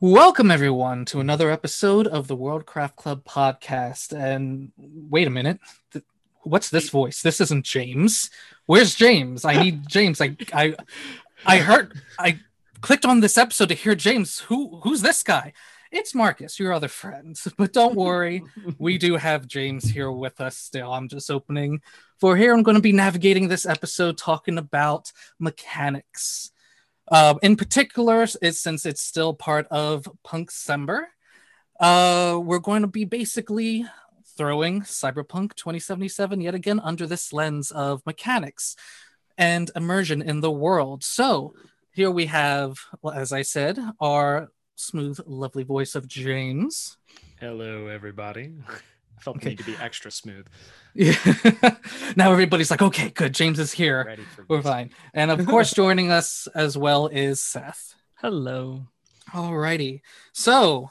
[0.00, 4.12] Welcome, everyone, to another episode of the World Craft Club podcast.
[4.12, 5.58] And wait a minute,
[5.90, 6.04] Th-
[6.42, 7.22] what's this voice?
[7.22, 8.28] This isn't James.
[8.66, 9.46] Where's James?
[9.46, 10.20] I need James.
[10.20, 10.74] I, I,
[11.46, 11.98] I heard.
[12.18, 12.40] I
[12.82, 14.40] clicked on this episode to hear James.
[14.40, 15.54] Who, who's this guy?
[15.90, 17.34] It's Marcus, your other friend.
[17.56, 18.42] But don't worry,
[18.76, 20.92] we do have James here with us still.
[20.92, 21.80] I'm just opening
[22.20, 22.52] for here.
[22.52, 26.50] I'm going to be navigating this episode talking about mechanics.
[27.08, 31.04] Uh, in particular, it's, since it's still part of Punkcember,
[31.78, 33.86] uh, we're going to be basically
[34.36, 38.76] throwing Cyberpunk 2077 yet again under this lens of mechanics
[39.38, 41.04] and immersion in the world.
[41.04, 41.54] So
[41.92, 42.78] here we have,
[43.14, 46.96] as I said, our smooth, lovely voice of James.
[47.40, 48.54] Hello, everybody.
[49.16, 49.44] I felt Okay.
[49.44, 50.46] the need to be extra smooth.
[50.94, 51.16] Yeah.
[52.16, 53.34] now everybody's like, okay, good.
[53.34, 54.04] James is here.
[54.06, 54.90] Ready for We're fine.
[55.14, 57.94] And of course, joining us as well is Seth.
[58.16, 58.86] Hello.
[59.30, 60.00] Alrighty.
[60.32, 60.90] So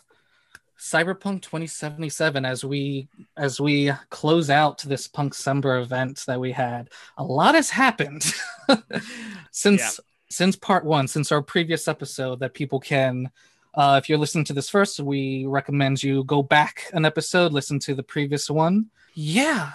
[0.80, 7.24] Cyberpunk 2077 as we as we close out this Punkcember event that we had, a
[7.24, 8.24] lot has happened
[9.52, 10.00] since
[10.30, 13.32] since part one, since our previous episode that people can
[13.76, 17.80] uh, if you're listening to this first, we recommend you go back an episode, listen
[17.80, 18.88] to the previous one.
[19.14, 19.72] Yeah.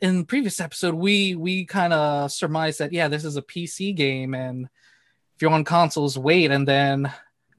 [0.00, 3.94] In the previous episode, we we kind of surmised that yeah, this is a PC
[3.94, 4.66] game, and
[5.36, 7.10] if you're on consoles, wait, and then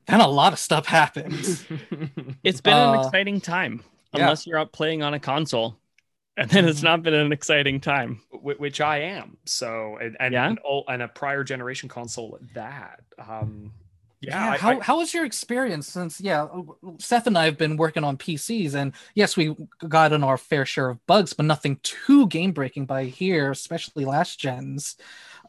[0.05, 1.65] then a lot of stuff happens.
[2.43, 4.21] It's been an Uh, exciting time, yeah.
[4.23, 5.77] unless you're out playing on a console.
[6.37, 6.83] And then it's Mhm.
[6.83, 8.21] not been an exciting time.
[8.31, 9.37] Which I am.
[9.45, 10.49] So, and and, Yeah?
[10.49, 12.99] and, ol- and a prior generation console at that.
[13.17, 13.71] Um,
[14.27, 14.45] yeah.
[14.45, 16.47] Yeah, I- how, I- how was your experience since yeah
[16.99, 19.55] Seth and I have been working on PCs and yes we
[19.87, 24.05] got in our fair share of bugs but nothing too game breaking by here especially
[24.05, 24.97] last gens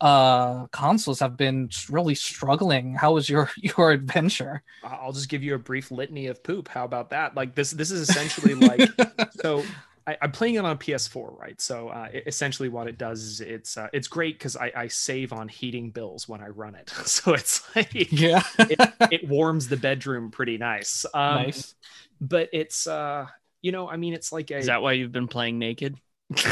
[0.02, 5.54] uh consoles have been really struggling how was your your adventure I'll just give you
[5.54, 6.69] a brief litany of poop.
[6.69, 7.34] How about that?
[7.34, 7.70] Like this.
[7.72, 8.88] This is essentially like
[9.41, 9.64] so
[10.06, 11.60] I, I'm playing it on PS4, right?
[11.60, 15.32] So uh, essentially, what it does is it's uh, it's great because I, I save
[15.32, 16.92] on heating bills when I run it.
[17.06, 21.06] So it's like yeah it warms the bedroom pretty nice.
[21.14, 21.75] Um, nice
[22.20, 23.26] But it's uh,
[23.62, 24.58] you know, I mean, it's like a.
[24.58, 25.97] Is that why you've been playing naked?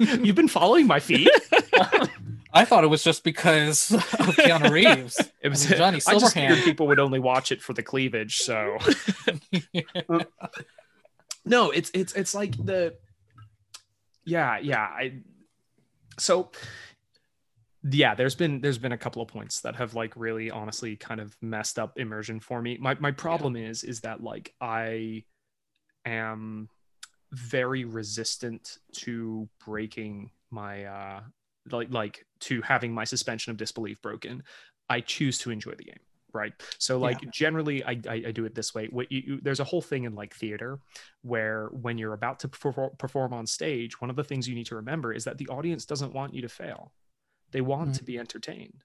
[0.00, 1.30] You've been following my feed.
[2.52, 6.18] I thought it was just because of Keanu Reeves It was I mean, Johnny I
[6.18, 8.38] just figured people would only watch it for the cleavage.
[8.38, 8.76] So
[11.44, 12.94] no, it's it's it's like the
[14.24, 15.20] yeah yeah I
[16.18, 16.50] so
[17.82, 21.20] yeah there's been there's been a couple of points that have like really honestly kind
[21.20, 22.76] of messed up immersion for me.
[22.78, 25.24] My my problem is is that like i
[26.04, 26.68] am
[27.32, 31.20] very resistant to breaking my uh
[31.70, 34.42] like like to having my suspension of disbelief broken.
[34.88, 36.00] I choose to enjoy the game
[36.32, 36.52] right?
[36.78, 38.86] So like generally I, I i do it this way.
[38.90, 40.78] What you, you there's a whole thing in like theater
[41.22, 44.66] where when you're about to perfor- perform on stage one of the things you need
[44.66, 46.92] to remember is that the audience doesn't want you to fail.
[47.52, 47.98] They want Mhm.
[47.98, 48.84] to be entertained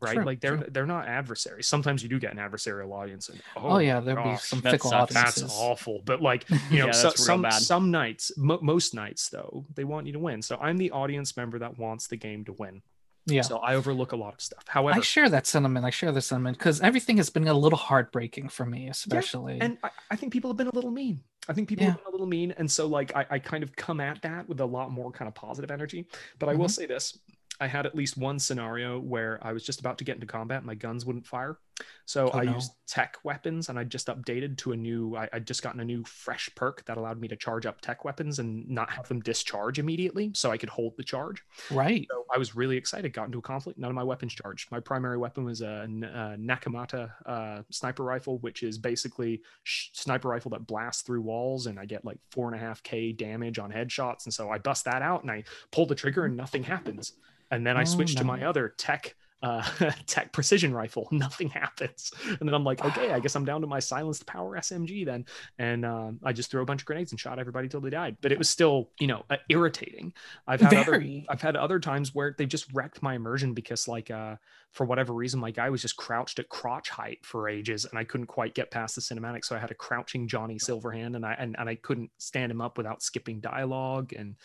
[0.00, 0.14] right?
[0.14, 0.66] True, like they're true.
[0.70, 1.66] they're not adversaries.
[1.66, 5.16] Sometimes you do get an adversarial audience and oh yeah there'll be some fickle sucks.
[5.16, 5.42] audiences.
[5.42, 6.02] that's awful.
[6.04, 7.54] But like you know Yeah, so, some bad.
[7.54, 10.40] some nights mo- most nights though they want you to win.
[10.42, 12.82] So i'm the audience member that wants the game to win
[13.30, 15.84] yeah so i overlook a lot of stuff however I share that sentiment.
[15.84, 19.58] I share the sentiment because everything has been a little heartbreaking for me, especially.
[19.60, 21.90] and I, I think people have been a little mean i think people Yeah.
[21.92, 24.48] have been a little mean and so like I, I kind of come at that
[24.48, 26.06] with a lot more kind of positive energy
[26.38, 26.70] but i will Mhm.
[26.80, 27.18] say this
[27.60, 30.58] i had at least one scenario where i was just about to get into combat
[30.58, 31.58] and my guns wouldn't fire
[32.06, 32.54] so Oh, i no.
[32.54, 35.84] used tech weapons and i just updated to a new I, i'd just gotten a
[35.84, 39.20] new fresh perk that allowed me to charge up tech weapons and not have them
[39.20, 42.06] discharge immediately so i could hold the charge right.
[42.10, 43.14] so I was really excited.
[43.14, 43.78] Got into a conflict.
[43.78, 44.70] None of my weapons charged.
[44.70, 50.50] My primary weapon was a Nekomata uh, sniper rifle, which is basically sh- sniper rifle
[50.50, 53.72] that blasts through walls, and I get like four and a half k damage on
[53.72, 54.24] headshots.
[54.26, 57.12] And so I bust that out, and I pull the trigger, and nothing happens.
[57.50, 59.14] And then I Oh, switch to my other tech.
[59.40, 59.62] Uh,
[60.06, 63.66] tech precision rifle, nothing happens, and then I'm like, okay, I guess I'm down to
[63.68, 65.26] my silenced power SMG then,
[65.58, 68.16] and um, I just threw a bunch of grenades and shot everybody till they died.
[68.20, 70.12] But it was still, you know, uh, irritating.
[70.46, 74.10] I've had other I've had other times where they just wrecked my immersion because like
[74.10, 74.36] uh
[74.72, 78.04] for whatever reason my guy was just crouched at crotch height for ages and I
[78.04, 79.44] couldn't quite get past the cinematic.
[79.44, 82.60] So I had a crouching Johnny Silverhand and I and, and I couldn't stand him
[82.60, 84.12] up without skipping dialogue.
[84.12, 84.36] And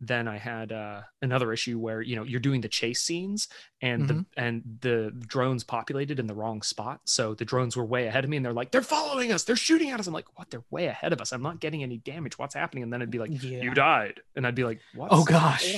[0.00, 3.48] then I had uh, another issue where you know you're doing the chase scenes
[3.80, 7.00] and the and the drones populated in the wrong spot.
[7.04, 9.54] So the drones were way ahead of me, and they're like, they're following us, they're
[9.56, 10.06] shooting at us.
[10.06, 10.50] I'm like, what?
[10.50, 11.32] They're way ahead of us.
[11.32, 12.38] I'm not getting any damage.
[12.38, 12.82] What's happening?
[12.82, 13.62] And then I'd be like, Yeah.
[13.62, 15.08] you died, and I'd be like, what?
[15.12, 15.76] Oh, gosh.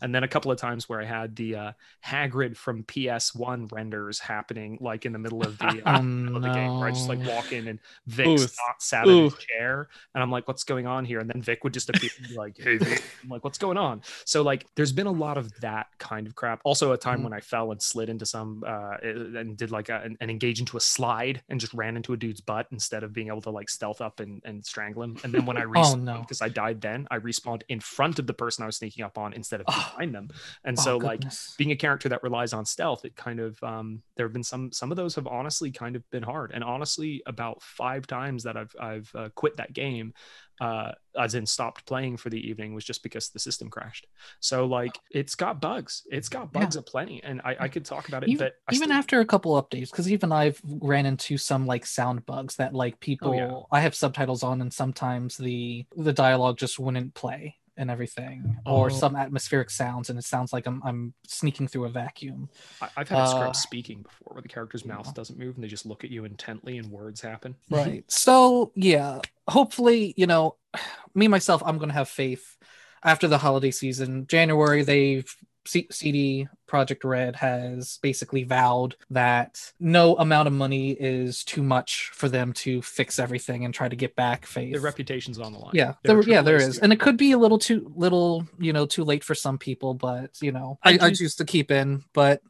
[0.00, 1.72] And then a couple of times where I had the uh,
[2.06, 5.82] Hagrid from PS1 renders happening, like in the middle of the.
[5.88, 8.56] Uh, Oh, middle of the game where I just like walk in and Vic's Oof.
[8.68, 11.18] not sat in his chair and I'm like, what's going on here?
[11.20, 13.02] And then Vic would just appear and be like, hey Vic.
[13.22, 14.02] I'm like, what's going on?
[14.24, 16.60] So like there's been a lot of that kind of crap.
[16.64, 17.24] Also a time Mhm.
[17.24, 20.76] when I fell and slid into some uh and did like a, and engage into
[20.76, 23.68] a slide and just ran into a dude's butt instead of being able to like
[23.68, 25.16] stealth up and, and strangle him.
[25.24, 26.20] And then when I Oh, respawned, no.
[26.20, 29.18] because I died then, I respawned in front of the person I was sneaking up
[29.18, 29.72] on instead of Oh.
[29.72, 30.28] behind them.
[30.64, 31.54] And Oh, so like goodness.
[31.58, 34.70] being a character that relies on stealth it kind of um there have been some
[34.72, 38.56] some of those have honestly kind of been hard and honestly about five times that
[38.56, 40.12] i've i've uh, quit that game
[40.60, 44.06] uh as in stopped playing for the evening was just because the system crashed
[44.40, 46.60] so like it's got bugs it's got Yeah.
[46.60, 49.20] bugs aplenty and i i could talk about it even, but I even still- after
[49.20, 53.30] a couple updates because even i've ran into some like sound bugs that like people
[53.30, 53.60] Oh, yeah.
[53.70, 58.86] i have subtitles on and sometimes the the dialogue just wouldn't play and everything or
[58.86, 58.88] Oh.
[58.88, 62.48] some atmospheric sounds and it sounds like i'm, I'm sneaking through a vacuum
[62.82, 64.94] I- i've had a uh, script speaking before where the character's yeah.
[64.94, 68.72] mouth doesn't move and they just look at you intently and words happen right so
[68.74, 70.56] yeah hopefully you know
[71.14, 72.56] me myself i'm gonna have faith
[73.04, 75.34] after the holiday season january they've
[75.68, 82.10] C- CD Projekt Red has basically vowed that no amount of money is too much
[82.14, 84.72] for them to fix everything and try to get back faith.
[84.72, 85.72] Their reputation's on the line.
[85.74, 88.72] Yeah They're there, yeah there AAA and it could be a little too little you
[88.72, 91.70] know too late for some people but you know I i, I choose to keep
[91.70, 92.42] in but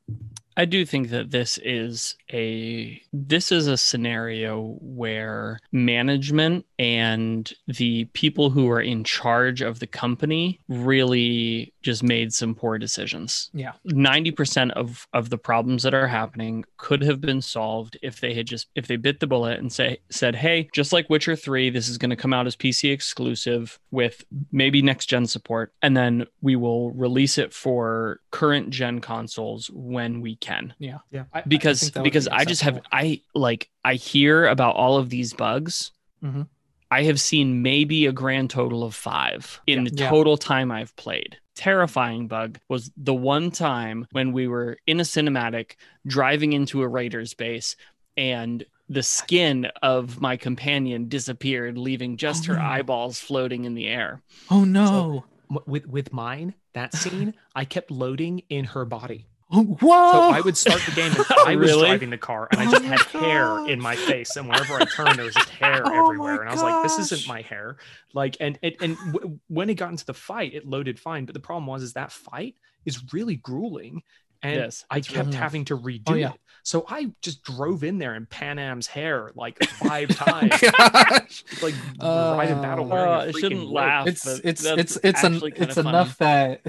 [0.56, 8.04] I do think that this is a this is a scenario where management and the
[8.12, 13.50] people who are in charge of the company really just made some poor decisions.
[13.52, 13.72] Yeah.
[13.86, 18.46] 90% of of the problems that are happening could have been solved if they had
[18.46, 21.88] just if they bit the bullet and say said, "Hey, just like Witcher 3, this
[21.88, 26.26] is going to come out as PC exclusive with maybe next gen support and then
[26.40, 30.98] we will release it for current gen consoles when we can." yeah
[31.32, 32.80] I- I- because think that would because be I just have.
[32.92, 35.90] I like I hear about all of these bugs.
[36.22, 36.46] Mhm.
[36.90, 40.08] I have seen maybe a grand total of five in the Yeah.
[40.08, 41.37] total time I've played.
[41.55, 45.73] Terrifying bug was the one time when we were in a cinematic
[46.06, 47.76] driving into a Raiders base
[48.17, 52.64] and the skin of my companion disappeared, leaving just Oh, her no.
[52.64, 54.23] eyeballs floating in the air.
[54.50, 59.77] oh no w- with with mine that scene i kept loading in her body whoa
[60.12, 61.89] So I would start the game and I was Really?
[61.89, 64.37] driving the car and I Oh just my had hair in my face.
[64.37, 66.41] And whenever I turned, there was just hair Oh everywhere.
[66.41, 67.79] And I was like, this isn't my hair.
[68.15, 71.25] Like, and and, and w- when it got into the fight, it loaded fine.
[71.25, 74.03] But the problem was is that fight is really grueling.
[74.43, 76.29] And Yes, I kept really- having to oh, redo Oh, yeah.
[76.35, 76.41] it.
[76.62, 80.61] So I just drove in there and Panam's hair like five oh times.
[80.61, 81.45] Gosh.
[81.62, 82.89] like right in battle Oh.
[82.89, 83.71] wearing Oh, I shouldn't wig.
[83.71, 84.06] laugh.
[84.06, 85.89] it's but it's it's it's an, actually kinda it's funny.
[85.89, 86.61] enough that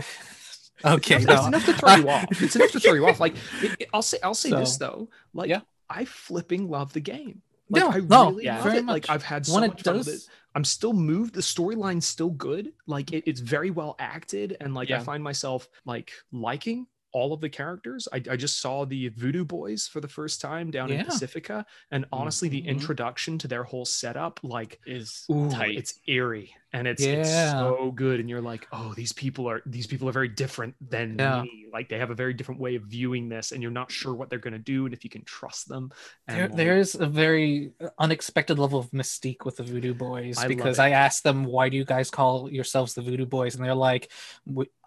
[0.86, 1.34] okay it's, no.
[1.36, 2.42] it's enough to throw you off.
[2.42, 3.20] It's enough to throw you off.
[3.20, 5.10] Like it, it- I'll say, I'll say this though.
[5.34, 5.62] Like yeah.
[5.90, 7.42] I flipping love the game.
[7.70, 8.86] Like Yeah, I no, really yeah, love very it.
[8.86, 9.10] Like much.
[9.10, 10.22] I've had so when much it fun with it.
[10.56, 11.36] I'm still moved.
[11.36, 12.74] The storyline's still good.
[12.88, 17.42] Like it, it's very well acted, and like I find myself like liking all of
[17.42, 18.08] the characters.
[18.14, 22.06] I, I just saw the Voodoo Boys for the first time down in Pacifica, and
[22.12, 22.68] honestly, the Mhm.
[22.68, 25.76] introduction to their whole setup, like is Ooh, tight.
[25.78, 29.88] it's eerie and it's, it's so good and you're like oh these people are these
[29.88, 31.42] people are very different than Yeah.
[31.42, 34.14] me like they have a very different way of viewing this and you're not sure
[34.14, 35.92] what they're going to do and if you can trust them
[36.28, 39.94] and there, like, there is a very uh, unexpected level of mystique with the Voodoo
[39.94, 40.78] Boys I because.
[40.80, 44.12] I asked them, "Why do you guys call yourselves the Voodoo Boys?" and they're like,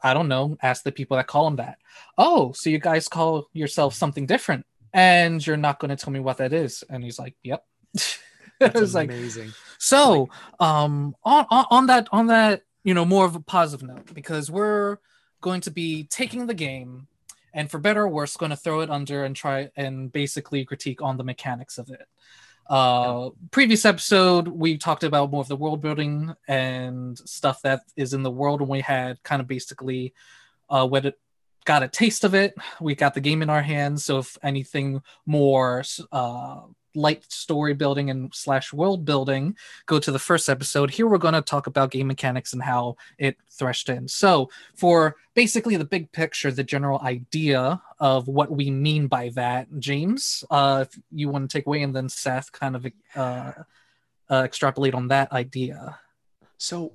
[0.03, 0.57] "I don't know.
[0.62, 1.79] Ask the people that call them that."
[2.17, 6.21] Oh, so you guys call yourself something different, and you're not going to tell me
[6.21, 6.85] what that is?
[6.89, 7.65] And he's like, "Yep."
[8.75, 9.52] it was like, amazing
[9.83, 10.28] so,
[10.61, 14.49] um, on, on on that on that, you know, more of a positive note because
[14.49, 14.99] we're
[15.40, 17.09] going to be taking the game,
[17.52, 21.02] and for better or worse, going to throw it under and try and basically critique
[21.02, 22.07] on the mechanics of it.
[22.71, 28.14] Uh, previous episode we talked about more of the world building and stuff that is
[28.14, 30.14] in the world, and we had kind of basically,
[30.71, 31.19] uh, what it
[31.64, 32.54] got a taste of it.
[32.81, 36.61] We got the game in our hands, so if anything more, uh
[36.95, 39.57] light story building and slash world building
[39.87, 42.97] go to the first episode here we're going to talk about game mechanics and how
[43.19, 44.09] it threshed in.
[44.09, 49.69] So for basically the big picture the general idea of what we mean by that
[49.79, 53.53] james uh if you want to take away and then seth kind of uh,
[54.29, 55.99] uh extrapolate on that idea.
[56.59, 56.93] So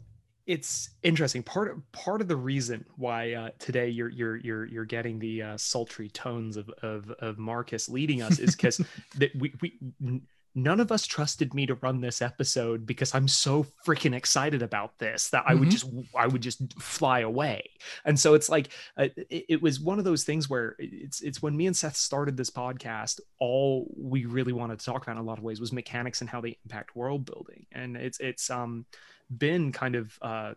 [0.48, 1.44] it's interesting.
[1.44, 5.44] Part of part of the reason why uh, today you're you're you're you're getting the
[5.44, 8.78] uh, sultry tones of of, of Marcus leading us is because
[9.18, 10.22] that we we
[10.56, 14.98] none of us trusted me to run this episode because I'm so freaking excited about
[14.98, 15.72] this that I would Mhm.
[15.72, 15.86] just
[16.18, 17.70] I would just fly away.
[18.06, 21.42] And so it's like uh, it, it was one of those things where it's it's
[21.44, 25.22] when me and Seth started this podcast, all we really wanted to talk about in
[25.22, 27.68] a lot of ways was mechanics and how they impact world building.
[27.74, 28.86] And it's it's um
[29.36, 30.54] been kind of uh,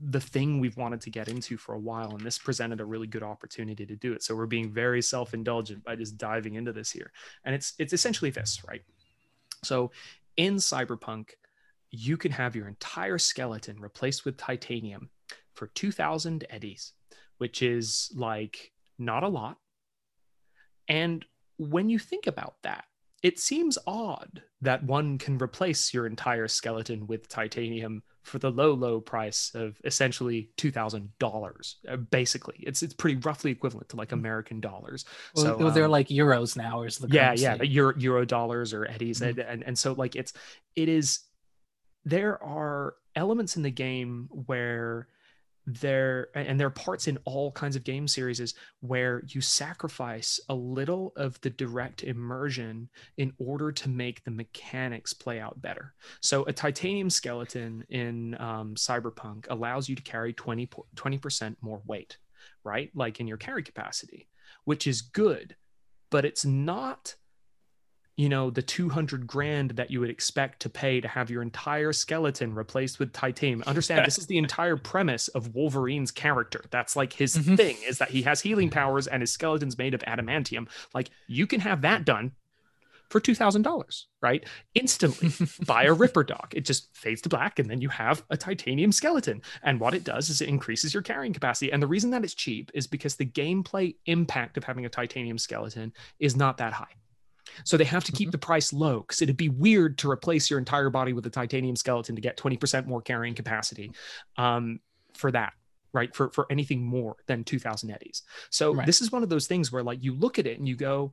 [0.00, 3.06] the thing we've wanted to get into for a while, and this presented a really
[3.06, 4.22] good opportunity to do it.
[4.22, 7.12] So we're being very self-indulgent by just diving into this here,
[7.44, 8.82] and it's it's essentially this, right?
[9.64, 9.90] So
[10.36, 11.30] in Cyberpunk,
[11.90, 15.10] you can have your entire skeleton replaced with titanium
[15.54, 16.92] for 2,000 eddies,
[17.38, 19.58] which is like not a lot.
[20.88, 21.24] And
[21.58, 22.84] when you think about that,
[23.22, 28.72] it seems odd that one can replace your entire skeleton with titanium for the low,
[28.74, 31.76] low price of essentially two thousand dollars.
[31.88, 35.04] uh, Basically, it's it's pretty roughly equivalent to like American dollars.
[35.34, 37.42] Well, So, well, they're um, like euros now, or is the yeah currency.
[37.44, 39.28] yeah euro, euro dollars or eddies Mhm.
[39.30, 40.32] and, and and so like it's
[40.76, 41.20] it is
[42.04, 45.08] there are elements in the game where
[45.66, 50.54] there and there are parts in all kinds of game series where you sacrifice a
[50.54, 55.94] little of the direct immersion in order to make the mechanics play out better.
[56.20, 60.68] So a titanium skeleton in um, cyberpunk allows you to carry 20
[61.18, 62.18] percent more weight
[62.64, 62.90] right?
[62.94, 64.28] Like in your carry capacity
[64.64, 65.56] which is good
[66.10, 67.16] but it's not
[68.16, 71.92] you know the 200 grand that you would expect to pay to have your entire
[71.92, 73.62] skeleton replaced with titanium.
[73.66, 76.62] Understand this is the entire premise of wolverine's character.
[76.70, 77.56] That's like his Mhm.
[77.56, 80.68] thing is that he has healing powers and his skeleton's made of adamantium.
[80.94, 82.32] Like you can have that done
[83.08, 84.46] for $2000 right?
[84.74, 85.30] Instantly.
[85.66, 86.54] Buy a ripperdoc.
[86.54, 89.42] It just fades to black and then you have a titanium skeleton.
[89.62, 91.72] And what it does is it increases your carrying capacity.
[91.72, 95.38] And the reason that it's cheap is because the gameplay impact of having a titanium
[95.38, 96.94] skeleton is not that high
[97.64, 100.58] so they have to keep the price low because it'd be weird to replace your
[100.58, 103.92] entire body with a titanium skeleton to get 20% more carrying capacity
[104.36, 104.80] um,
[105.14, 105.52] for that
[105.94, 106.14] right?
[106.14, 108.22] For for anything more than 2000 eddies.
[108.50, 108.86] So Right.
[108.86, 111.12] this is one of those things where like you look at it and you go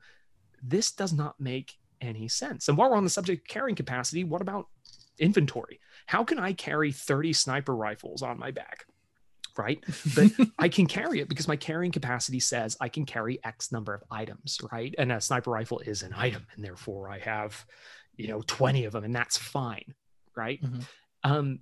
[0.62, 2.68] this does not make any sense.
[2.68, 4.68] And while we're on the subject of carrying capacity what about
[5.18, 5.80] inventory?
[6.06, 8.86] How can i carry 30 sniper rifles on my back
[9.60, 9.84] right
[10.16, 13.94] but I can carry it because my carrying capacity says I can carry X number
[13.94, 14.96] of items, right?
[14.98, 17.66] And a sniper rifle is an item, and therefore I have,
[18.16, 19.94] you know, 20 of them, and that's fine,
[20.36, 20.62] right?
[20.64, 20.86] Mhm.
[21.24, 21.60] Um,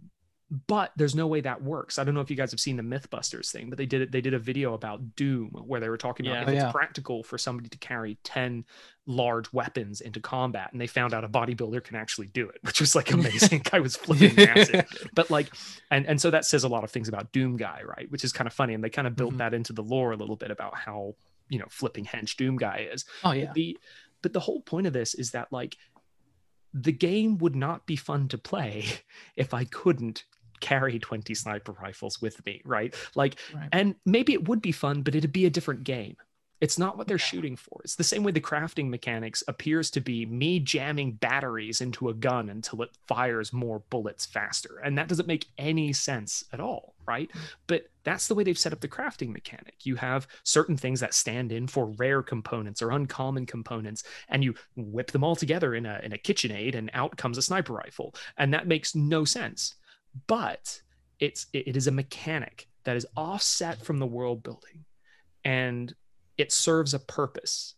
[0.68, 2.00] but there's no way that works.
[2.00, 4.12] I don't know if you guys have seen the MythBusters thing, but they did it.
[4.14, 6.42] They did a video about Doom where they were talking about Yeah.
[6.44, 6.72] if Oh, it's yeah.
[6.72, 8.64] practical for somebody to carry 10
[9.06, 12.80] large weapons into combat, and they found out a bodybuilder can actually do it, which
[12.80, 13.62] was like amazing.
[13.74, 15.54] I was flipping massive but like
[15.92, 18.32] and and so that says a lot of things about doom guy right which is
[18.32, 19.38] kind of funny and they kind of built Mhm.
[19.40, 21.16] that into the lore a little bit about how
[21.50, 23.52] you know flipping hench doom guy is oh But yeah.
[23.54, 23.78] the
[24.22, 25.76] but the whole point of this is that like
[26.74, 28.86] the game would not be fun to play
[29.36, 30.24] if i couldn't
[30.60, 32.94] carry 20 sniper rifles with me right?
[33.16, 33.70] Like Right.
[33.72, 36.16] and maybe it would be fun but it'd be a different game.
[36.60, 37.24] It's not what they're Yeah.
[37.26, 37.80] shooting for.
[37.84, 42.16] It's the same way the crafting mechanics appears to be me jamming batteries into a
[42.16, 46.96] gun until it fires more bullets faster and that doesn't make any sense at all
[47.08, 47.32] right?
[47.32, 47.40] Hmm.
[47.68, 49.86] But that's the way they've set up the crafting mechanic.
[49.86, 54.56] You have certain things that stand in for rare components or uncommon components and you
[54.76, 58.14] whip them all together in a in a KitchenAid and out comes a sniper rifle
[58.38, 59.76] and that makes no sense
[60.28, 60.82] but
[61.20, 64.86] it's it is a mechanic that is offset from the world building
[65.44, 65.94] and
[66.38, 67.76] it serves a purpose.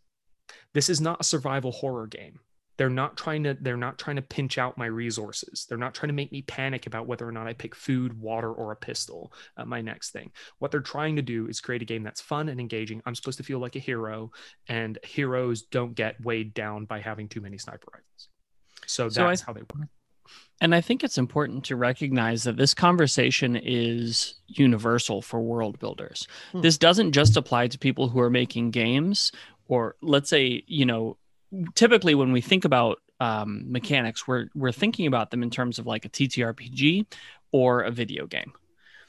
[0.74, 2.40] This is not a survival horror game.
[2.78, 5.66] They're not trying to they're not trying to pinch out my resources.
[5.68, 8.52] They're not trying to make me panic about whether or not i pick food water
[8.54, 10.32] or a pistol at my next thing.
[10.60, 13.02] What they're trying to do is create a game that's fun and engaging.
[13.06, 14.32] I'm supposed to feel like a hero
[14.68, 18.30] and heroes don't get weighed down by having too many sniper rifles.
[18.86, 19.90] So So I- that's how they work
[20.62, 26.28] And I think it's important to recognize that this conversation is universal for world builders.
[26.52, 26.62] Hmm.
[26.62, 29.32] This doesn't just apply to people who are making games,
[29.68, 31.18] or let's say, you know,
[31.76, 35.88] typically when we think about um, mechanics, we're we're thinking about them in terms of
[35.88, 37.06] like a TTRPG
[37.52, 38.54] or a video game.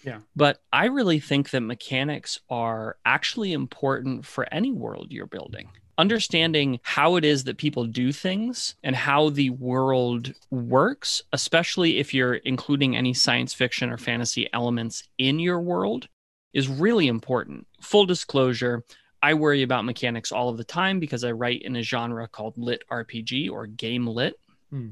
[0.05, 0.21] Yeah.
[0.35, 5.71] But I really think that mechanics are actually important for any world you're building.
[6.01, 12.15] Understanding how it is that people do things and how the world works, especially if
[12.15, 16.09] you're including any science fiction or fantasy elements in your world,
[16.55, 17.67] is really important.
[17.83, 18.83] Full disclosure,
[19.23, 22.57] I worry about mechanics all of the time because I write in a genre called
[22.57, 24.37] lit RPG or game lit.
[24.71, 24.91] Hmm.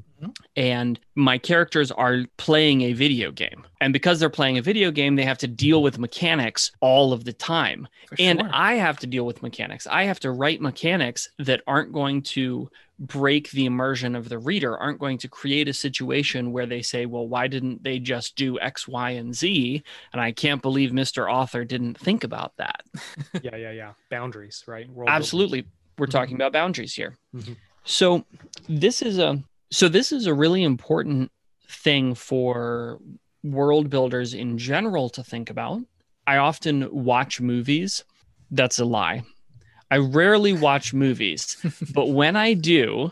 [0.57, 3.65] And my characters are playing a video game.
[3.79, 7.23] And because they're playing a video game, they have to deal with mechanics all of
[7.23, 7.87] the time.
[8.07, 8.49] For And sure.
[8.51, 9.87] I have to deal with mechanics.
[9.87, 12.69] I have to write mechanics that aren't going to
[12.99, 17.05] break the immersion of the reader, aren't going to create a situation where they say,
[17.05, 19.81] well, why didn't they just do X, Y, and Z?
[20.11, 21.31] And I can't believe Mr.
[21.31, 22.83] Author didn't think about that.
[23.41, 23.93] yeah, yeah, yeah.
[24.09, 24.87] Boundaries, right?
[24.89, 25.13] World building.
[25.13, 25.65] Absolutely.
[25.97, 26.11] We're Mhm.
[26.11, 27.15] talking about boundaries here.
[27.33, 27.55] Mhm.
[27.85, 28.25] So
[28.67, 31.31] this is a so this is a really important
[31.67, 32.99] thing for
[33.43, 35.81] world builders in general to think about.
[36.25, 38.03] I often watch movies.
[38.51, 39.23] That's a lie.
[39.91, 41.57] I rarely watch movies,
[41.93, 43.11] but when I do,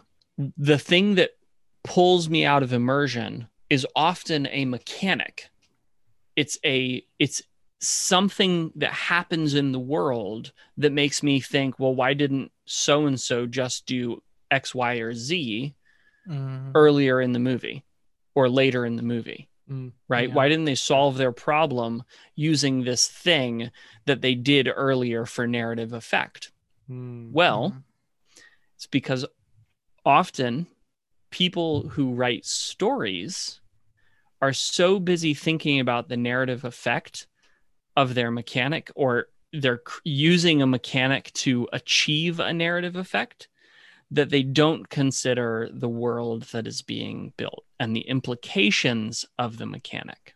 [0.57, 1.31] the thing that
[1.83, 5.49] pulls me out of immersion is often a mechanic.
[6.35, 7.41] It's a it's
[7.79, 13.19] something that happens in the world that makes me think, well, why didn't so and
[13.19, 14.21] so just do
[14.51, 15.75] X, Y, or Z
[16.29, 17.85] Mm, earlier in the movie
[18.35, 19.49] or later in the movie?
[19.69, 20.29] Mm, Right?
[20.29, 20.35] Yeah.
[20.35, 22.03] Why didn't they solve their problem
[22.35, 23.71] using this thing
[24.05, 26.51] that they did earlier for narrative effect?
[26.89, 27.83] mm, Well, mhm.
[28.75, 29.25] it's because
[30.05, 30.67] often
[31.31, 33.59] people who write stories
[34.41, 37.27] are so busy thinking about the narrative effect
[37.95, 43.47] of their mechanic or they're using a mechanic to achieve a narrative effect
[44.11, 49.65] that they don't consider the world that is being built and the implications of the
[49.65, 50.35] mechanic.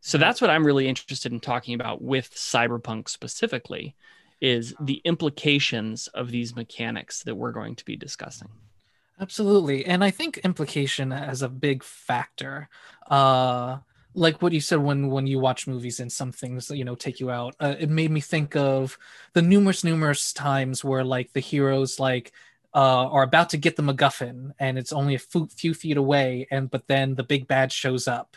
[0.00, 3.94] So that's what I'm really interested in talking about with cyberpunk specifically
[4.40, 8.48] is the implications of these mechanics that we're going to be discussing.
[9.20, 9.84] Absolutely.
[9.84, 12.68] And I think implication as a big factor.
[13.08, 13.78] Uh
[14.14, 17.20] like what you said when when you watch movies and some things you know take
[17.20, 18.98] you out uh, it made me think of
[19.34, 22.32] the numerous numerous times where like the heroes like
[22.74, 26.46] uh are about to get the macguffin and it's only a few, few feet away
[26.50, 28.36] and but then the big bad shows up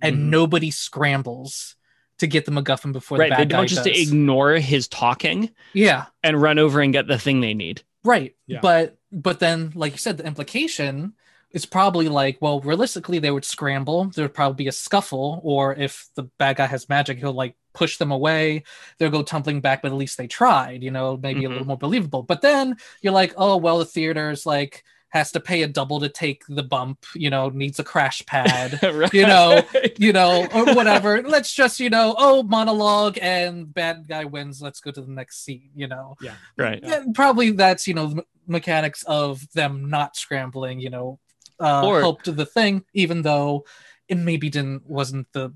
[0.00, 0.30] and Mhm.
[0.30, 1.76] nobody scrambles
[2.18, 3.30] to get the macguffin before right.
[3.30, 3.98] the They bad guy don't just does.
[3.98, 7.82] ignore his talking yeah and run over and get the thing they need.
[8.04, 8.34] Right.
[8.46, 8.60] Yeah.
[8.60, 11.14] But but then like you said, the implication
[11.54, 14.04] is probably like, well, realistically they would scramble.
[14.14, 17.54] There would probably be a scuffle, or if the bad guy has magic, he'll like
[17.74, 18.64] push them away.
[18.98, 21.52] They'll go tumbling back, but at least they tried, you know, maybe a Mhm.
[21.52, 22.22] little more believable.
[22.22, 26.08] But then you're like, oh well, the theater's like has to pay a double to
[26.08, 28.78] take the bump, you know, needs a crash pad.
[28.82, 29.12] Right.
[29.12, 29.60] You know,
[29.98, 31.20] you know, or whatever.
[31.22, 34.62] Let's just, you know, oh, monologue and bad guy wins.
[34.62, 36.34] Let's go to the next scene, you know yeah.
[36.56, 36.80] Right.
[36.82, 41.18] yeah, probably that's you know the mechanics of them not scrambling you know
[41.62, 43.64] uh Or- helped the thing even though
[44.08, 45.52] it maybe didn't wasn't the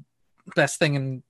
[0.55, 0.97] best thing.
[0.97, 1.23] And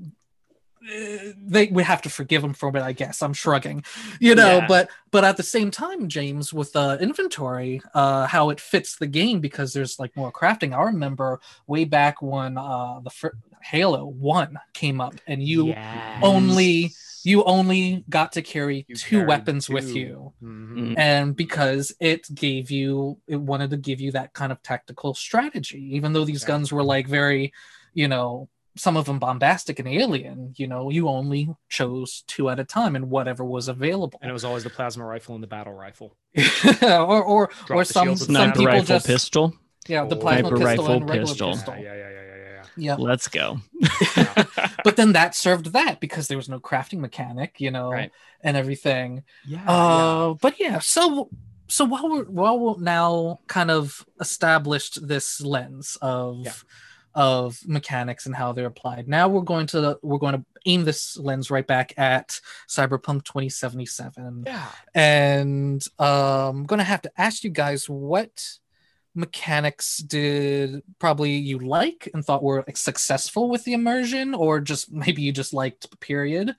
[0.00, 3.20] uh, they we have to forgive them for it i guess.
[3.20, 3.84] I'm shrugging
[4.20, 4.66] you know Yeah.
[4.68, 9.06] but but at the same time james with uh inventory uh how it fits the
[9.08, 10.72] game because there's like more crafting.
[10.76, 15.74] I remember way back when uh the fir- halo 1 came up and you
[16.22, 16.92] only-
[17.24, 19.98] you only got to carry You two carried weapons with two.
[19.98, 20.94] you Mhm.
[20.98, 25.82] and because it gave you it wanted to give you that kind of tactical strategy
[25.96, 26.48] even though these Yeah.
[26.48, 27.52] guns were like very
[27.94, 32.60] you know some of them bombastic and alien you know you only chose two at
[32.60, 35.48] a time and whatever was available And it was always the plasma rifle and the
[35.48, 36.14] battle rifle.
[36.82, 39.54] or or Drop or some some people rifle just pistol.
[39.88, 40.20] yeah the Oh.
[40.20, 41.52] plasma Sniper pistol rifle and regular pistol.
[41.52, 42.27] pistol, Yeah, yeah, yeah, yeah,
[42.78, 42.96] yeah, yeah.
[42.98, 43.60] yeah Let's go.
[44.84, 48.10] but then that served that because there was no crafting mechanic you know Right.
[48.42, 51.28] and everything Yeah, Uh, but yeah, so
[51.68, 56.52] so while we're while we're now kind of established this lens of Yeah.
[57.14, 61.16] of mechanics and how they're applied, now we're going to we're going to aim this
[61.18, 64.66] lens right back at Cyberpunk 2077, yeah.
[64.94, 68.32] and um, I'm gonna have to ask you guys what
[69.18, 75.22] mechanics did probably you like and thought were successful with the immersion or just maybe
[75.22, 76.54] you just liked period?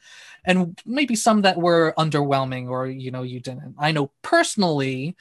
[0.45, 3.75] And maybe some that were underwhelming or you know you didn't.
[3.79, 5.15] I know personally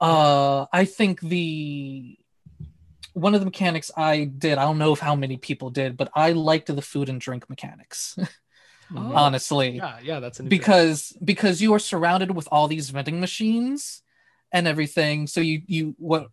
[0.00, 2.18] uh i think the
[3.12, 6.10] one of the mechanics i did i don't know if how many people did but
[6.16, 8.18] i liked the food and drink mechanics
[8.94, 9.70] Oh, honestly.
[9.70, 14.02] Yeah, yeah, that's an because because you are surrounded with all these vending machines
[14.52, 16.28] and everything so you you what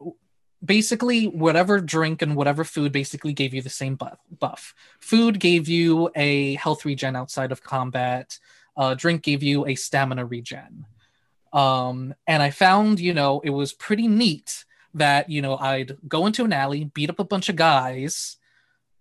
[0.63, 3.97] basically whatever drink and whatever food basically gave you the same
[4.39, 8.37] buff food gave you a health regen outside of combat.
[8.75, 10.85] Uh, drink gave you a stamina regen.
[11.51, 16.25] Um and i found you know it was pretty neat that you know i'd go
[16.27, 18.37] into an alley beat up a bunch of guys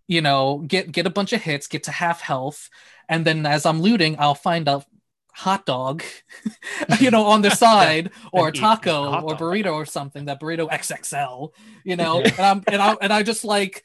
[0.06, 2.70] you know get get a bunch of hits get to half health
[3.08, 4.84] and then as i'm looting i'll find a
[5.38, 6.02] hot dog,
[7.00, 10.26] you know, on the side, or a taco, or burrito, or something.
[10.26, 11.52] That burrito XXL,
[11.84, 13.84] you know, and I'm and I and I just like.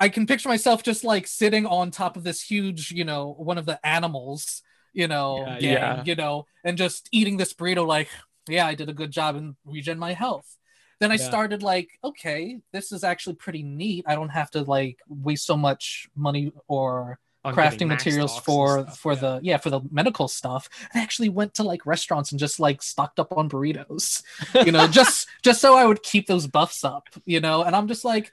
[0.00, 3.58] I can picture myself just like sitting on top of this huge, you know, one
[3.58, 6.04] of the animals, you know, Yeah, gang, yeah.
[6.04, 8.10] you know, and just eating this burrito like,
[8.48, 10.56] yeah, I did a good job in regen my health.
[11.00, 11.18] Then I Yeah.
[11.18, 14.04] started like, okay, this is actually pretty neat.
[14.06, 17.18] I don't have to like waste so much money or
[17.52, 19.20] crafting materials for for yeah.
[19.20, 20.68] the yeah for the medical stuff.
[20.94, 24.22] I actually went to like restaurants and just like stocked up on burritos,
[24.60, 27.62] you know, just just so I would keep those buffs up, you know.
[27.62, 28.32] And I'm just like,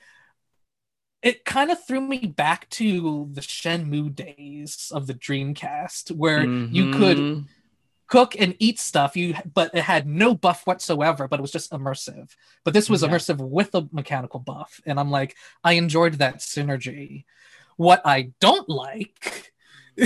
[1.21, 6.87] it kind of threw me back to the Shenmue days of the Dreamcast, where you
[6.87, 7.45] could Mhm.
[8.07, 11.71] cook and eat stuff you but it had no buff whatsoever but it was just
[11.71, 13.09] immersive but this was Yeah.
[13.09, 17.25] immersive with a mechanical buff and i'm like i enjoyed that synergy
[17.77, 19.51] what i don't like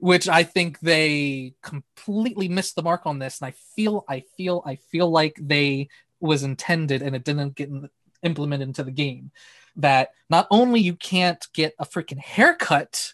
[0.00, 4.62] which i think they completely missed the mark on this and i feel i feel
[4.66, 5.88] i feel like they
[6.20, 7.90] was intended and it didn't get in-
[8.22, 9.30] implemented into the game.
[9.76, 13.12] That not only you can't get a freaking haircut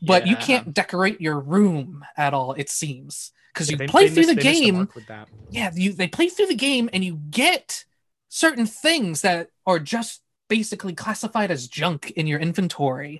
[0.00, 3.30] but you can't decorate your room at all it seems.
[3.52, 5.28] Because Yeah, you they- play they through the game that.
[5.50, 7.84] yeah you they play through the game and you get
[8.30, 10.22] certain things that are just
[10.56, 13.14] basically classified as junk in your inventory.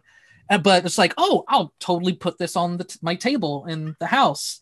[0.51, 3.97] Uh, but it's like oh i'll totally put this on the t- my table in
[4.01, 4.61] the house.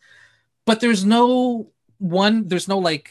[0.68, 1.26] But there's no
[1.98, 3.06] one there's no like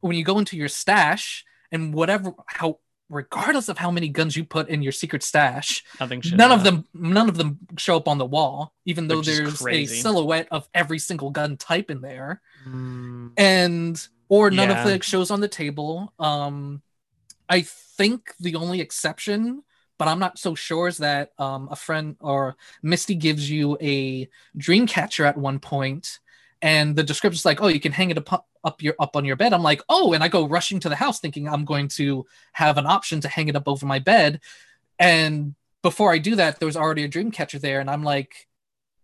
[0.00, 4.44] when you go into your stash and whatever how regardless of how many guns you
[4.44, 8.06] put in your secret stash Nothing should none of them none of them show up
[8.06, 12.00] on the wall even though Which there's a silhouette of every single gun type in
[12.00, 12.40] there.
[12.68, 13.96] Mm, and
[14.28, 14.78] or none Yeah.
[14.78, 16.12] of the shows on the table.
[16.18, 16.82] Um
[17.50, 19.62] i think the only exception
[19.98, 24.26] but i'm not so sure is that um a friend or misty gives you a
[24.56, 26.20] dream catcher at one point
[26.62, 29.36] and the description's like oh you can hang it up, up your up on your
[29.36, 32.24] bed i'm like oh and i go rushing to the house thinking i'm going to
[32.52, 34.40] have an option to hang it up over my bed
[34.98, 38.46] and before i do that there was already a dream catcher there and i'm like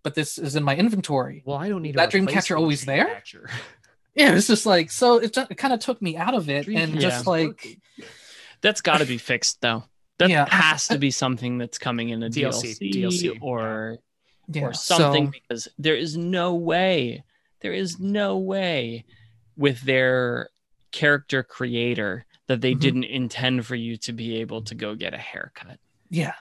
[0.02, 2.84] but this is in my inventory well, I don't need a That dream catcher always
[2.84, 3.06] dream there?
[3.06, 3.50] catcher.
[4.14, 6.78] yeah it's just like so it, it kind of took me out of it Dream
[6.78, 7.80] and just like working.
[8.62, 9.84] That's got to be fixed though.
[10.18, 10.46] That Yeah.
[10.48, 13.98] has to be something that's coming in a DLC, DLC, DLC, or
[14.48, 17.22] yeah, or something so- because there is no way,
[17.60, 19.04] there is no way
[19.56, 20.48] with their
[20.92, 22.80] character creator that they Mhm.
[22.80, 25.78] didn't intend for you to be able to go get a haircut.
[26.08, 26.34] yeah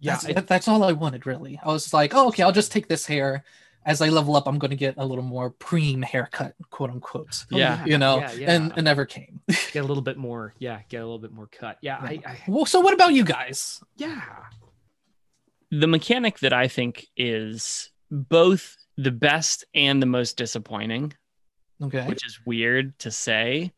[0.00, 2.72] Yeah, that's, I- that's all i wanted really i was like oh okay i'll just
[2.72, 3.44] take this hair
[3.84, 7.44] as i level up i'm going to get a little more preem haircut quote unquote
[7.52, 7.84] Oh, Yeah.
[7.84, 8.52] you know yeah, yeah.
[8.52, 9.40] and it never came
[9.72, 10.54] get a little bit more.
[10.58, 11.78] Yeah, get a little bit more cut.
[11.82, 14.20] Yeah, I, I well so what about you guys yeah.
[15.70, 21.14] The mechanic that I think is both the best and the most disappointing,
[21.82, 23.72] okay which is weird to say,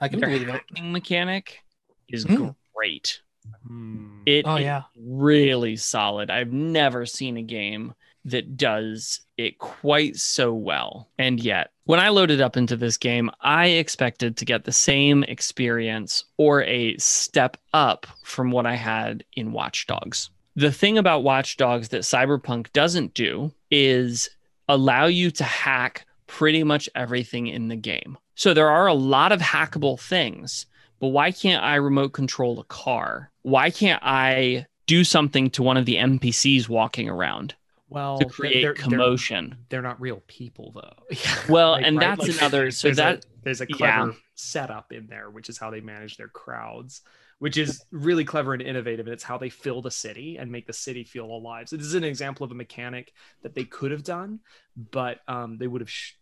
[0.00, 1.60] i can their believe it hacking mechanic
[2.08, 2.56] is Mm.
[2.74, 3.20] great.
[3.66, 4.22] Hmm.
[4.26, 6.28] It oh is yeah really solid.
[6.30, 11.08] I've never seen a game that does it quite so well.
[11.18, 15.24] And yet, when I loaded up into this game, I expected to get the same
[15.24, 20.30] experience or a step up from what I had in Watch Dogs.
[20.54, 24.30] The thing about Watch Dogs that Cyberpunk doesn't do is
[24.68, 28.16] allow you to hack pretty much everything in the game.
[28.34, 30.66] So there are a lot of hackable things,
[31.00, 33.30] but why can't I remote control a car?
[33.42, 37.54] Why can't I do something to one of the NPCs walking around
[37.92, 39.56] well to they're- create they're- they're- commotion?
[39.68, 41.16] They're, not real people though.
[41.48, 42.16] Well, Like, and right?
[42.16, 42.70] that's Like, another.
[42.70, 43.76] So there's that a, there's a yeah.
[43.76, 47.02] clever setup in there, which is how they manage their crowds,
[47.38, 49.06] which is really clever and innovative.
[49.06, 51.68] And it's how they fill the city and make the city feel alive.
[51.68, 54.40] So this is an example of a mechanic that they could have done,
[54.76, 55.90] but um, they would have.
[55.90, 56.14] Sh-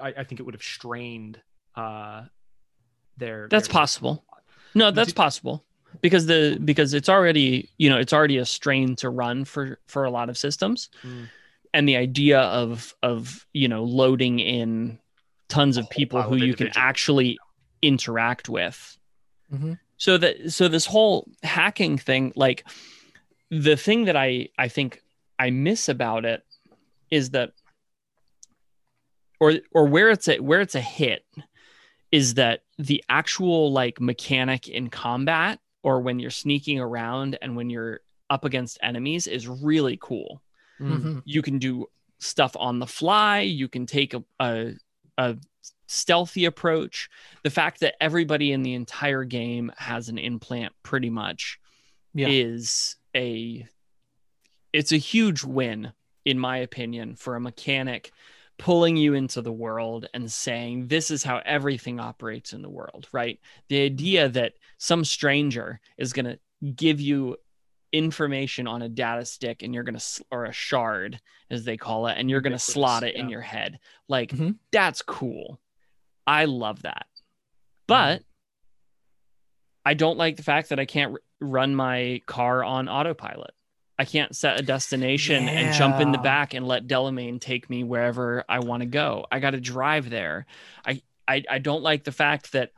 [0.00, 1.40] I, I think it would have strained
[1.74, 2.24] uh,
[3.16, 3.48] their.
[3.50, 4.24] that's their- possible.
[4.74, 5.64] No, that's possible
[6.00, 10.04] because the because it's already you know it's already a strain to run for for
[10.04, 11.28] a lot of systems, Mm.
[11.74, 14.98] and the idea of of you know loading in
[15.48, 17.38] tons of people who of you can actually
[17.82, 18.96] interact with
[19.52, 19.78] Mhm.
[19.96, 22.64] so that so this whole hacking thing like
[23.50, 25.02] the thing that i i think
[25.40, 26.44] i miss about it
[27.10, 27.50] is that
[29.40, 31.24] or or where it's a where it's a hit
[32.12, 37.70] is that the actual like mechanic in combat or when you're sneaking around and when
[37.70, 40.42] you're up against enemies is really cool
[40.80, 41.00] Mm.
[41.02, 41.22] Mhm.
[41.26, 41.86] you can do
[42.18, 44.72] stuff on the fly you can take a, a,
[45.18, 45.36] a
[45.86, 47.10] stealthy approach
[47.42, 51.58] the fact that everybody in the entire game has an implant pretty much
[52.14, 52.28] Yeah.
[52.28, 53.66] is a
[54.72, 55.92] it's a huge win
[56.24, 58.12] in my opinion for a mechanic
[58.58, 63.08] pulling you into the world and saying this is how everything operates in the world,
[63.10, 63.40] right?
[63.68, 66.38] The idea that some stranger is going to
[66.74, 67.36] give you
[67.92, 72.06] information on a data stick and you're going to or a shard as they call
[72.06, 73.78] it and you're going to slot it in your head.
[74.08, 74.56] Like Mhm.
[74.72, 75.60] that's cool.
[76.26, 77.06] I love that.
[77.86, 78.22] But
[79.84, 83.52] I don't like the fact that I can't r- run my car on autopilot.
[83.98, 87.84] I can't set a destination and jump in the back and let Delamain take me
[87.84, 89.26] wherever I want to go.
[89.30, 90.46] I got to drive there.
[90.86, 92.72] I, I I don't like the fact that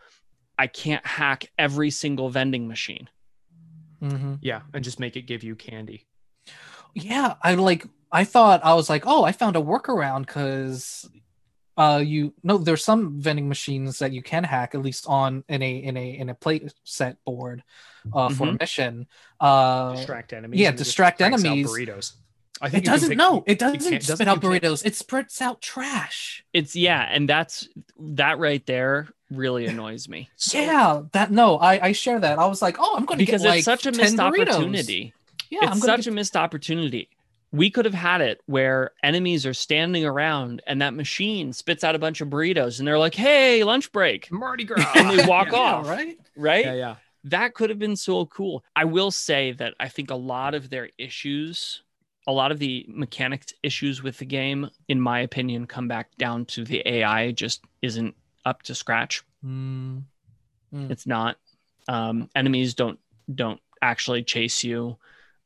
[0.59, 3.09] I can't hack every single vending machine.
[4.03, 4.39] Mhm.
[4.43, 6.07] Yeah, and just make it give you candy.
[6.95, 7.87] Yeah, I like.
[8.11, 11.09] I thought I was like, oh, I found a workaround because,
[11.79, 15.63] uh, you no, there's some vending machines that you can hack at least on in
[15.63, 17.63] a in a in a play set board,
[18.13, 19.07] uh, for a mission.
[19.41, 20.61] Uh, Distract enemies.
[20.61, 21.67] yeah, and it just distract enemies.
[21.69, 22.13] Burritos.
[22.61, 23.09] I think it doesn't.
[23.09, 24.85] pick- No, it doesn't can't- spit out you can't- burritos.
[24.85, 26.45] It spits out trash.
[26.53, 31.87] It's yeah, and that's that right there really annoys me So- yeah, that no, I
[31.89, 32.39] I share that.
[32.39, 34.17] I was like, oh, I'm going to because get like it's such a 10 missed
[34.17, 34.49] burritos.
[34.49, 35.13] opportunity.
[35.51, 37.09] Yeah, I'm it's such get- a missed opportunity.
[37.55, 41.95] We could have had it where enemies are standing around and that machine spits out
[41.95, 44.91] a bunch of burritos and they're like, "Hey, lunch break," Mardi Gras.
[44.95, 45.59] and they walk Yeah.
[45.59, 45.87] off.
[45.89, 46.17] right.
[46.35, 46.65] Right?
[46.65, 46.97] Yeah, yeah.
[47.25, 48.65] That could have been so cool.
[48.75, 51.83] I will say that I think a lot of their issues,
[52.27, 56.47] a lot of the mechanics issues with the game, in my opinion, come back down
[56.47, 59.23] to the AI just isn't up to scratch.
[59.45, 60.05] Mm.
[60.73, 61.37] It's not.
[61.89, 62.99] Um, enemies don't
[63.35, 64.97] don't actually chase you.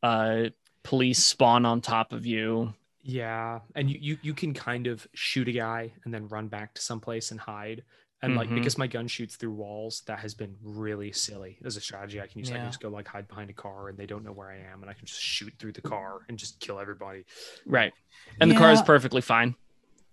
[0.03, 0.51] Uh,
[0.83, 2.75] police spawn on top of you.
[3.03, 6.75] Yeah, and you, you you can kind of shoot a guy and then run back
[6.75, 7.83] to someplace and hide.
[8.23, 8.55] And like Mhm.
[8.57, 12.21] because my gun shoots through walls, that has been really silly as a strategy.
[12.21, 14.25] I can use I can just go like hide behind a car and they don't
[14.25, 16.81] know where I am, and I can just shoot through the car and just kill
[16.81, 17.25] everybody.
[17.67, 17.93] Right.
[18.41, 19.55] And the car is perfectly fine.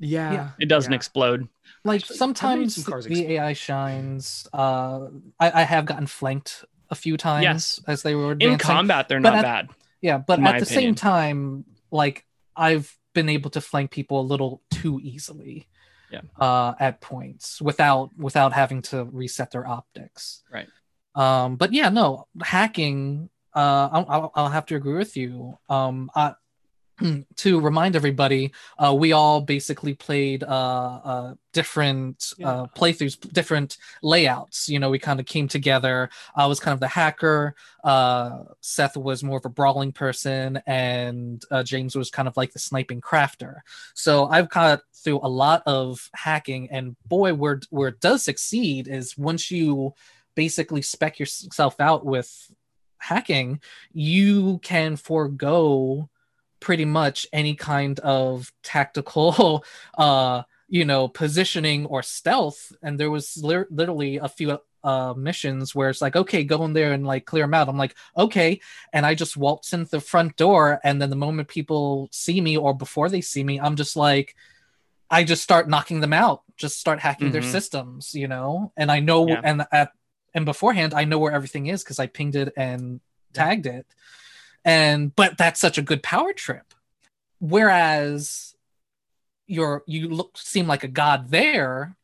[0.03, 0.95] Yeah, It doesn't yeah.
[0.97, 1.47] explode.
[1.85, 4.47] like Actually, sometimes some the AI shines.
[4.53, 5.07] Uh,
[5.39, 7.79] I, I have gotten flanked a few times Yes.
[7.87, 9.69] as they were In combat, they're But not at- bad.
[10.01, 10.65] yeah, but at the opinion.
[10.67, 15.67] same time, like I've been able to flank people a little too easily.
[16.11, 16.21] Yeah.
[16.39, 20.43] Uh, at points without without having to reset their optics.
[20.51, 20.67] Right.
[21.15, 23.29] Um, but yeah, no hacking.
[23.55, 25.57] Uh, I'll, I'll, I'll have to agree with you.
[25.69, 26.33] Um, I,
[27.37, 34.69] to remind everybody, uh, we all basically played uh, uh, different uh, playthroughs, different layouts.
[34.69, 36.09] You know, we kind of came together.
[36.35, 37.55] I was kind of the hacker.
[37.83, 42.53] Uh, Seth was more of a brawling person, and uh, James was kind of like
[42.53, 43.61] the sniping crafter.
[43.95, 48.87] So I've got through a lot of hacking, and boy, where where it does succeed
[48.87, 49.93] is once you
[50.35, 52.51] basically spec yourself out with
[52.97, 53.59] hacking,
[53.91, 56.09] you can forego
[56.67, 59.63] pretty much any kind of tactical
[60.07, 60.37] uh
[60.77, 62.59] you know positioning or stealth.
[62.83, 64.49] And there was lit- literally a few
[64.91, 67.69] uh missions where it's like okay go in there and like clear them out.
[67.69, 68.59] I'm like okay.
[68.93, 70.63] And i just waltz in the front door.
[70.85, 74.29] And then the moment people see me or before they see me i'm just like
[75.17, 77.55] i just start knocking them out just start hacking their Mhm.
[77.57, 78.71] systems you know?
[78.79, 79.41] And i know Yeah.
[79.49, 79.89] and at
[80.35, 82.81] and beforehand i know where everything is because i pinged it and
[83.41, 83.85] tagged it
[84.65, 86.73] and but that's such a good power trip
[87.39, 88.55] whereas
[89.47, 91.95] you're you look seem like a god there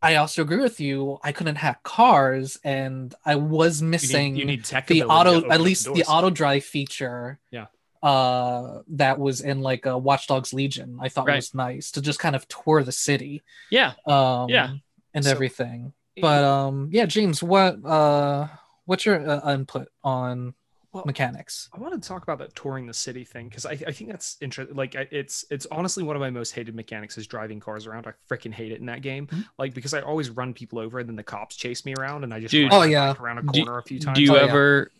[0.00, 4.36] i also agree with you i couldn't hack cars and i was You need, missing
[4.36, 6.08] you need the auto at least the doors.
[6.08, 7.66] auto drive feature Yeah.
[8.02, 11.36] uh that was in like a Watch Dogs Legion i thought Right.
[11.36, 13.92] was nice to just kind of tour the city Yeah.
[14.06, 14.74] um Yeah.
[15.12, 18.46] and So- everything but um yeah james what uh
[18.84, 20.54] what's your uh, input on
[20.92, 23.92] Well, mechanics I want to talk about that touring the city thing because I, I
[23.92, 24.76] think that's interesting.
[24.76, 28.06] Like I- it's it's honestly one of my most hated mechanics is driving cars around.
[28.08, 29.28] I freaking hate it in that game.
[29.28, 29.44] Mhm.
[29.58, 32.34] Like because I always run people over and then the cops chase me around and
[32.34, 32.72] I just Dude.
[32.72, 33.14] Oh, yeah.
[33.20, 34.16] around a Do- corner a few times.
[34.16, 34.42] Do you Oh, yeah.
[34.48, 34.90] ever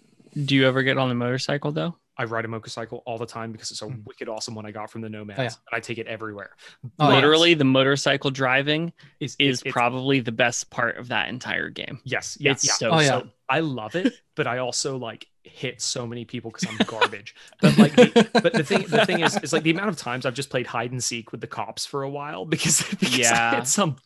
[0.44, 1.96] do you ever get on the motorcycle though?
[2.20, 4.04] I ride a motorcycle all the time because it's a Mm.
[4.04, 5.48] wicked awesome one I got from the Nomads Oh, yeah.
[5.48, 6.50] and I take it everywhere.
[6.98, 7.14] Oh, yeah.
[7.14, 12.00] Literally, the motorcycle driving Is is it's- probably the best part of that entire game.
[12.04, 12.72] yes, yeah, it's yeah.
[12.74, 13.06] so Oh, yeah.
[13.08, 17.34] so I love it, but I also like hit so many people because I'm garbage.
[17.62, 20.26] but like, the, but the thing, the thing is, is like the amount of times
[20.26, 23.52] I've just played hide and seek with the cops for a while because, because Yeah.
[23.52, 23.96] I hit some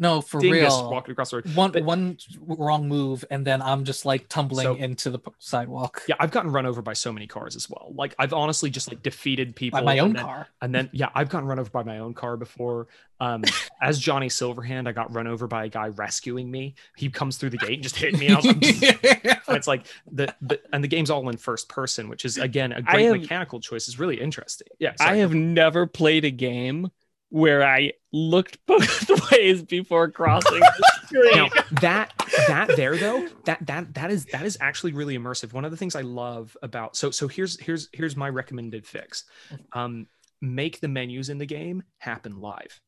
[0.00, 1.54] no for dingus real walking across the road.
[1.54, 6.02] one But- one wrong move and then i'm just like tumbling So- into the sidewalk
[6.08, 7.92] Yeah, I've gotten run over by so many cars as well.
[7.94, 11.10] Like I've honestly just like defeated people by my own then, car And then yeah,
[11.14, 12.88] I've gotten run over by my own car before.
[13.20, 13.44] Um,
[13.82, 16.74] as Johnny Silverhand, I got run over by a guy rescuing me.
[16.96, 18.28] He comes through the gate and just hit me.
[18.28, 22.08] And I was like, it's like the, the and the game's all in first person,
[22.08, 23.88] which is again a great have- mechanical choice.
[23.88, 24.68] is really interesting.
[24.78, 26.90] Yeah, I have never played a game
[27.30, 31.34] where I looked both ways before crossing the street.
[31.34, 31.48] now
[31.80, 32.12] that
[32.48, 35.52] that there though that that that is that is actually really immersive.
[35.52, 39.24] One of the things i love about so so here's here's here's my recommended fix.
[39.72, 40.06] Um
[40.42, 42.80] make the menus in the game happen live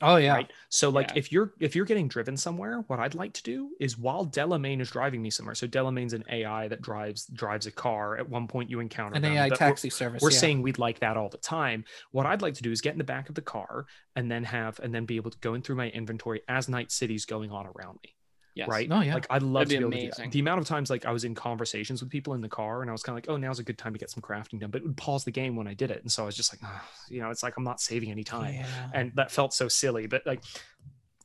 [0.00, 0.34] Oh yeah.
[0.34, 1.14] right so like Yeah.
[1.18, 4.80] if you're if you're getting driven somewhere what i'd like to do is while delamain
[4.80, 8.46] is driving me somewhere so delamain's an ai that drives drives a car at one
[8.46, 10.22] point you encounter An them, AI but we're- taxi service.
[10.22, 10.38] we're yeah.
[10.38, 12.98] saying we'd like that all the time what i'd like to do is get in
[12.98, 15.62] the back of the car and then have and then be able to go in
[15.62, 18.14] through my inventory as night city's going on around me
[18.58, 18.68] Yes.
[18.68, 18.88] right?
[18.90, 19.14] Oh, yeah.
[19.14, 20.24] Like I'd love That'd to be able to do amazing.
[20.26, 20.32] that.
[20.32, 22.90] The amount of times like I was in conversations with people in the car and
[22.90, 24.70] I was kind of like, oh, now's a good time to get some crafting done,
[24.70, 26.52] but it would pause the game when I did it, and so I was just
[26.52, 28.66] like, "Ah," you know, it's like I'm not saving any time, Yeah.
[28.92, 30.06] and that felt so silly.
[30.06, 30.42] But like,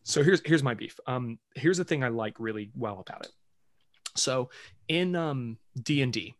[0.03, 0.99] so here's here's my beef.
[1.07, 3.31] Um, here's the thing I like really well about it.
[4.15, 4.49] So
[4.87, 6.35] in um D and D,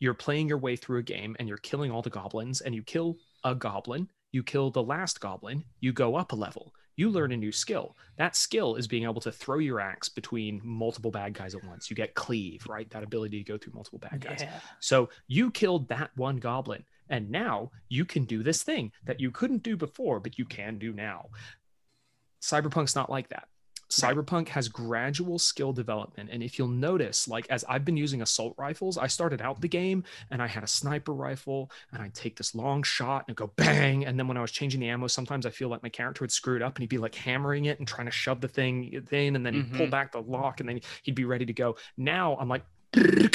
[0.00, 2.82] you're playing your way through a game and you're killing all the goblins, and you
[2.82, 6.72] kill a goblin, you kill the last goblin, you go up a level.
[6.96, 7.96] You learn a new skill.
[8.16, 11.88] That skill is being able to throw your axe between multiple bad guys at once.
[11.88, 12.88] You get cleave, right?
[12.90, 14.40] That ability to go through multiple bad guys.
[14.42, 14.60] Yeah.
[14.80, 19.30] So you killed that one goblin, and now you can do this thing that you
[19.30, 21.26] couldn't do before, but you can do now.
[22.42, 23.48] Cyberpunk's not like that.
[23.92, 26.30] Cyberpunk has gradual skill development.
[26.32, 29.68] And if you'll notice, like as I've been using assault rifles, I started out the
[29.68, 33.48] game and I had a sniper rifle and I'd take this long shot and go
[33.56, 34.06] bang.
[34.06, 36.32] And then when I was changing the ammo, sometimes I feel like my character would
[36.32, 38.84] screw it up and he'd be like hammering it and trying to shove the thing
[39.10, 39.36] in.
[39.36, 39.90] And then he'd pull Mhm.
[39.90, 41.76] back the lock and then he'd be ready to go.
[41.98, 43.30] Now I'm like, and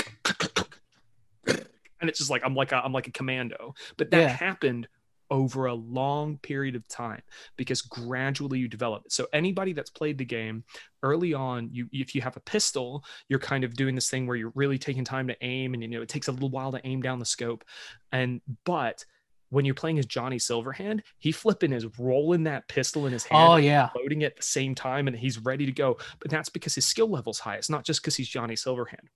[2.10, 3.76] it's just like I'm like a I'm like a commando.
[3.98, 4.28] But that Yeah.
[4.30, 4.88] happened
[5.30, 7.22] over a long period of time
[7.58, 9.12] because gradually you develop it.
[9.12, 10.64] So anybody that's played the game
[11.04, 14.38] early on, you if you have a pistol, you're kind of doing this thing where
[14.38, 16.86] you're really taking time to aim and you know it takes a little while to
[16.86, 17.64] aim down the scope.
[18.12, 19.04] And but
[19.50, 23.50] when you're playing as Johnny Silverhand, he flipping is rolling that pistol in his hand
[23.50, 23.90] Oh yeah.
[23.96, 25.98] loading it at the same time and he's ready to go.
[26.20, 27.56] But that's because his skill level's high.
[27.56, 29.08] It's not just because he's Johnny Silverhand.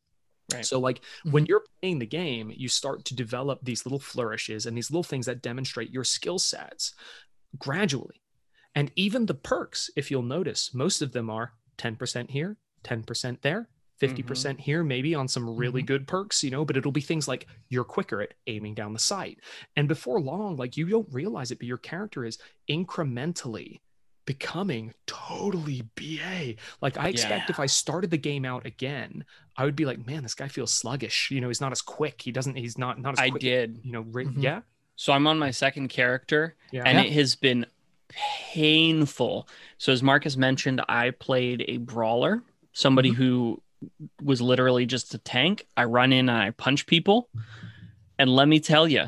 [0.53, 0.65] Right.
[0.65, 1.49] So, like when mm-hmm.
[1.49, 5.25] you're playing the game, you start to develop these little flourishes and these little things
[5.25, 6.93] that demonstrate your skill sets
[7.57, 8.21] gradually.
[8.75, 13.67] And even the perks, if you'll notice, most of them are 10% here, 10% there,
[14.01, 14.27] 50% mm-hmm.
[14.27, 15.87] percent here, maybe on some really mm-hmm.
[15.87, 18.99] good perks, you know, but it'll be things like you're quicker at aiming down the
[18.99, 19.39] sight.
[19.75, 22.37] And before long, like you don't realize it, but your character is
[22.69, 23.81] incrementally
[24.25, 26.55] becoming totally BA.
[26.81, 29.25] Like I expect if I started the game out again,
[29.57, 31.29] I would be like, man, this guy feels sluggish.
[31.31, 32.21] You know, he's not as quick.
[32.21, 33.41] He doesn't, he's not, not as I quick.
[33.41, 33.79] did.
[33.83, 34.41] You know, ri- Mhm.
[34.43, 34.61] yeah.
[34.95, 36.83] So I'm on my second character, Yeah.
[36.85, 37.05] and Yeah.
[37.05, 37.65] it has been
[38.09, 39.47] painful.
[39.77, 43.61] So as Marcus mentioned, I played a brawler, somebody who
[44.21, 45.65] was literally just a tank.
[45.75, 47.29] I run in and I punch people.
[48.19, 49.05] And let me tell you,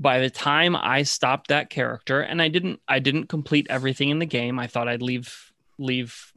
[0.00, 4.18] by the time I stopped that character, and I didn't I didn't complete everything in
[4.18, 4.58] the game.
[4.58, 6.32] I thought I'd leave leave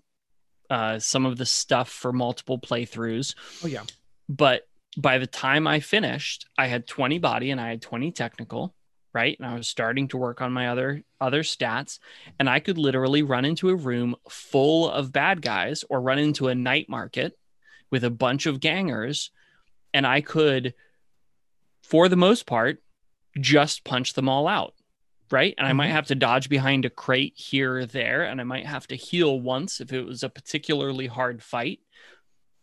[0.70, 3.36] uh, some of the stuff for multiple playthroughs.
[3.64, 3.84] oh yeah.
[4.28, 8.74] But by the time I finished, I had 20 body and I had 20 technical,
[9.14, 9.36] right?
[9.40, 12.00] And I was starting to work on my other other stats
[12.40, 16.50] and I could literally run into a room full of bad guys or run into
[16.50, 17.38] a night market
[17.90, 19.32] with a bunch of gangers
[19.94, 20.74] and I could
[21.82, 22.82] for the most part
[23.40, 24.74] just punch them all out.
[25.32, 25.56] Right.
[25.58, 25.94] And I might Mhm.
[25.94, 28.24] have to dodge behind a crate here or there.
[28.24, 31.80] And I might have to heal once if it was a particularly hard fight.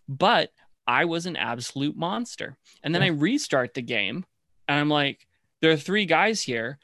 [0.08, 0.52] But
[0.86, 2.56] I was an absolute monster.
[2.82, 3.08] And then Yeah.
[3.08, 4.24] I restart the game
[4.68, 5.26] and I'm like,
[5.60, 6.78] there are three guys here.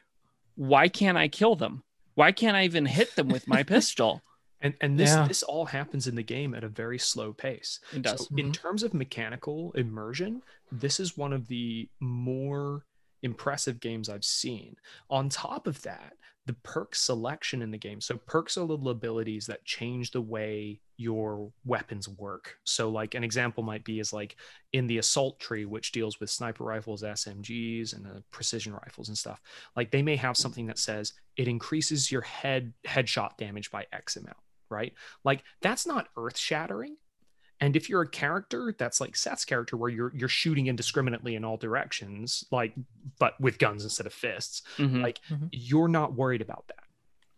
[0.56, 1.82] Why can't I kill them?
[2.14, 4.22] Why can't I even hit them with my pistol?
[4.60, 5.28] And and this Yeah.
[5.28, 7.78] this all happens in the game at a very slow pace.
[7.92, 8.26] It does.
[8.26, 8.54] So in Mhm.
[8.54, 12.84] terms of mechanical immersion, this is one of the more
[13.26, 14.76] impressive games I've seen.
[15.10, 16.14] On top of that,
[16.46, 18.00] the perk selection in the game.
[18.00, 22.56] So perks are little abilities that change the way your weapons work.
[22.64, 24.36] So like an example might be is like
[24.72, 29.18] in the assault tree, which deals with sniper rifles, SMGs, and uh, precision rifles and
[29.18, 29.42] stuff.
[29.74, 34.16] Like they may have something that says it increases your head headshot damage by X
[34.16, 34.38] amount,
[34.70, 34.94] right?
[35.24, 36.96] Like that's not earth shattering.
[37.60, 41.44] And if you're a character that's like Seth's character, where you're you're shooting indiscriminately in
[41.44, 42.74] all directions, like
[43.18, 45.02] but with guns instead of fists, Mhm.
[45.02, 45.48] like Mhm.
[45.52, 46.84] you're not worried about that.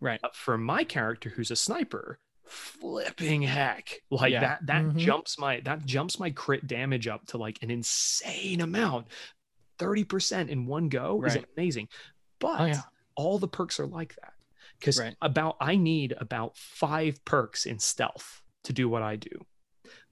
[0.00, 0.20] Right.
[0.20, 4.40] But for my character, who's a sniper, flipping heck, like Yeah.
[4.40, 4.96] that that Mhm.
[4.98, 9.06] jumps my that jumps my crit damage up to like an insane amount,
[9.78, 11.88] thirty percent in one go is amazing.
[12.40, 12.82] But Oh, yeah.
[13.14, 14.34] all the perks are like that
[14.80, 15.16] because Right.
[15.22, 19.46] about I need about five perks in stealth to do what I do.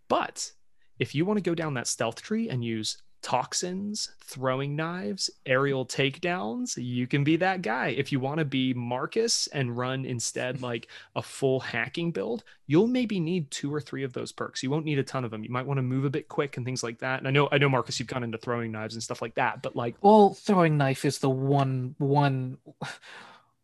[0.09, 0.53] But
[0.99, 5.85] if you want to go down that stealth tree and use toxins, throwing knives, aerial
[5.85, 6.77] takedowns.
[6.77, 7.89] You can be that guy.
[7.89, 10.87] If you want to be Marcus and run instead like
[11.17, 14.63] a full hacking build, you'll maybe need two or three of those perks.
[14.63, 15.43] You won't need a ton of them.
[15.43, 17.19] You might want to move a bit quick and things like that.
[17.19, 19.61] And I know, I know, Marcus, you've gone into throwing knives and stuff like that,
[19.61, 22.59] but like, Well, throwing knife is the one one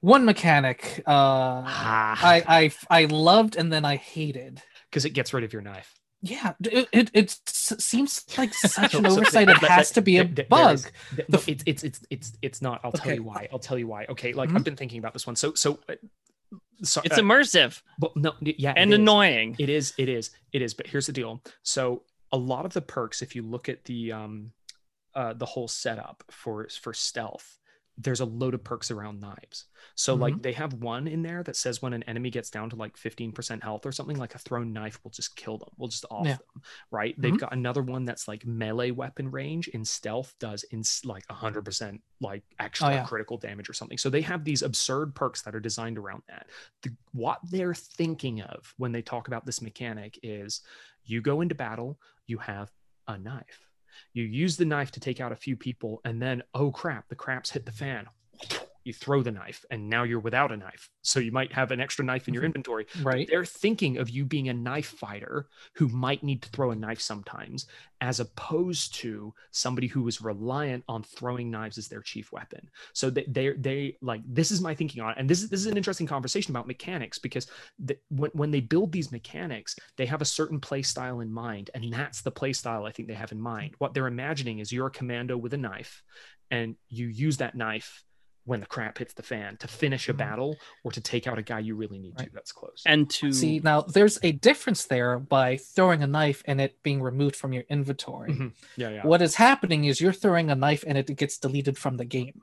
[0.00, 4.60] one mechanic uh I I I loved and then I hated.
[4.90, 5.94] because it gets rid of your knife.
[6.22, 9.48] Yeah, it it, it seems like such an oversight.
[9.48, 10.74] It has to be a th- th- there bug.
[10.74, 12.80] is- The no, it's it's it's it's it's not.
[12.84, 13.48] I'll tell you why.
[13.52, 14.06] I'll tell you why.
[14.08, 14.56] Okay, like Mhm.
[14.56, 15.36] I've been thinking about this one.
[15.36, 15.78] So so.
[15.88, 15.94] Uh,
[16.84, 18.98] so It's uh, immersive but no, yeah, and it is.
[19.00, 19.54] annoying.
[19.58, 20.74] It is, it is, it is.
[20.74, 21.40] But here's the deal.
[21.62, 22.02] So
[22.32, 24.52] a lot of the perks, if you look at the um
[25.14, 27.58] uh the whole setup for for stealth,
[27.98, 29.66] there's a load of perks around knives.
[29.96, 32.76] So like they have one in there that says when an enemy gets down to
[32.76, 35.68] like 15% health or something, like a thrown knife will just kill them.
[35.76, 36.36] We'll just off Yeah.
[36.36, 36.62] them.
[36.90, 37.14] Right.
[37.20, 37.38] They've Mhm.
[37.40, 42.44] got another one that's like melee weapon range in stealth does in like 100% like
[42.58, 43.04] extra Oh, yeah.
[43.04, 43.98] critical damage or something.
[43.98, 46.48] So they have these absurd perks that are designed around that
[46.82, 50.62] the, what they're thinking of when they talk about this mechanic is
[51.04, 52.72] you go into battle, you have
[53.06, 53.68] a knife.
[54.12, 57.14] You use the knife to take out a few people, and then, oh crap, the
[57.14, 58.06] craps hit the fan.
[58.84, 60.88] You throw the knife, and now you're without a knife.
[61.02, 62.46] So you might have an extra knife in your Mhm.
[62.46, 62.86] inventory.
[63.00, 63.28] Right.
[63.28, 67.00] They're thinking of you being a knife fighter who might need to throw a knife
[67.00, 67.66] sometimes,
[68.00, 72.68] as opposed to somebody who is reliant on throwing knives as their chief weapon.
[72.92, 75.18] So they they they like this is my thinking on it.
[75.18, 77.46] And this is this is an interesting conversation about mechanics because
[77.78, 81.70] the, when when they build these mechanics, they have a certain play style in mind,
[81.74, 83.74] and that's the play style I think they have in mind.
[83.78, 86.02] What they're imagining is you're a commando with a knife,
[86.50, 88.04] and you use that knife
[88.44, 90.16] when the crap hits the fan to finish a Mhm.
[90.18, 92.82] battle or to take out a guy you really need to that's close.
[92.84, 97.00] And to See, now there's a difference there by throwing a knife and it being
[97.02, 98.32] removed from your inventory.
[98.32, 98.52] Mhm.
[98.76, 101.96] Yeah, yeah, What is happening is you're throwing a knife and it gets deleted from
[101.98, 102.42] the game.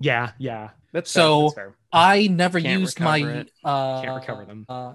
[0.00, 0.70] yeah, yeah.
[0.92, 1.66] That's So- fair.
[1.66, 1.76] That's fair.
[1.92, 3.52] I never Can't used my it.
[3.64, 4.66] uh Can't recover them.
[4.68, 4.94] Uh,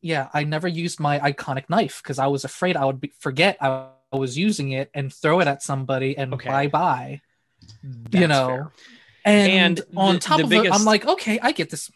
[0.00, 3.56] yeah, I never used my iconic knife because I was afraid I would be, forget
[3.60, 6.48] I was using it and throw it at somebody and Okay.
[6.48, 7.20] bye bye.
[7.82, 8.72] That's know, fair.
[9.24, 11.90] And, And on the- top the of it, I'm like, okay, I get this.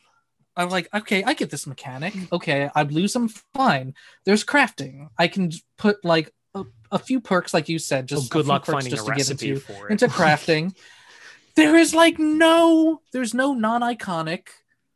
[0.57, 2.15] I'm like, okay, I get this mechanic.
[2.33, 3.95] Okay, I'd lose them fine.
[4.25, 5.09] There's crafting.
[5.19, 8.47] I can put like a, a few perks, like you said, Oh, just a good
[8.47, 9.93] luck finding a just to get recipe into for it.
[9.93, 10.75] into crafting.
[11.57, 14.49] there is like no, there's no non-iconic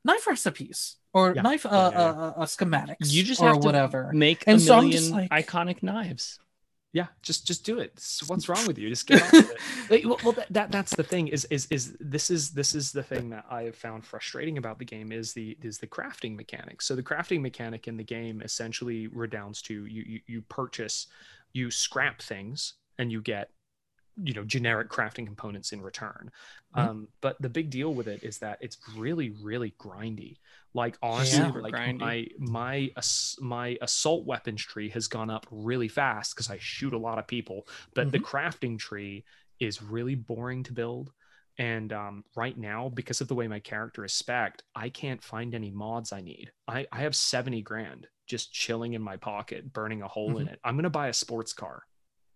[0.04, 2.10] knife recipes or Yeah, knife uh, yeah, yeah.
[2.10, 3.12] Uh, uh, schematics.
[3.12, 4.10] you just or have to whatever.
[4.14, 6.38] make And a so million like- iconic knives.
[6.92, 7.92] Yeah just just do it.
[8.26, 8.88] What's wrong with you.
[8.88, 9.56] Just get on with it.
[9.90, 12.92] Like, well, well that, that that's the thing is is is this is this is
[12.92, 16.36] the thing that i have found frustrating about the game is the is the crafting
[16.36, 16.82] mechanic.
[16.82, 21.06] So the crafting mechanic in the game essentially redounds to you you, you purchase
[21.52, 23.50] you scrap things and you get
[24.24, 26.30] you know generic crafting components in return
[26.76, 26.80] Mhm.
[26.80, 30.38] um but the big deal with it is that it's really really grindy
[30.74, 31.50] like honestly Yeah.
[31.62, 31.98] like Grindy.
[31.98, 36.92] my my ass- my assault weapons tree has gone up really fast because i shoot
[36.92, 38.24] a lot of people but the Mm-hmm.
[38.36, 39.24] crafting tree
[39.58, 41.12] is really boring to build
[41.58, 45.54] and um, right now because of the way my character is spec'd i can't find
[45.54, 50.02] any mods i need i, I have 70 grand just chilling in my pocket burning
[50.02, 50.52] a hole in Mhm.
[50.52, 51.82] it i'm going to buy a sports car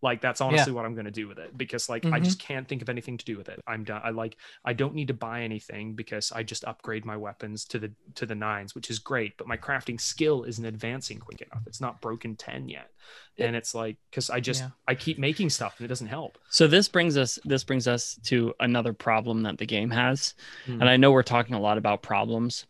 [0.04, 2.24] like that's honestly what i'm going to do with it because like i Mhm.
[2.24, 4.94] just can't think of anything to do with it i'm done i like i don't
[4.94, 8.74] need to buy anything because i just upgrade my weapons to the to the nines
[8.74, 12.68] which is great but my crafting skill isn't advancing quick enough it's not broken 10
[12.68, 12.90] yet
[13.38, 14.70] and it's like because i just Yeah.
[14.86, 18.18] i keep making stuff and it doesn't help So this brings us this brings us
[18.24, 20.34] to another problem that the game has.
[20.66, 20.80] Hmm.
[20.80, 22.66] And I know we're talking a lot about problems.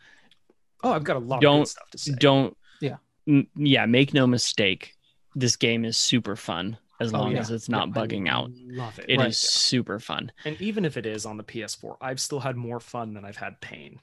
[0.84, 2.96] oh i've got a lot of Don't- good stuff to say Don't Yeah.
[3.26, 4.94] m- yeah, make no mistake.
[5.34, 7.40] This game is super fun as Oh, long yeah.
[7.40, 8.50] as it's not Yeah, I bugging out.
[8.54, 9.34] love it It is Right.
[9.34, 10.30] super fun.
[10.44, 13.36] and even if it is on the ps4 i've still had more fun than i've
[13.36, 13.98] had pain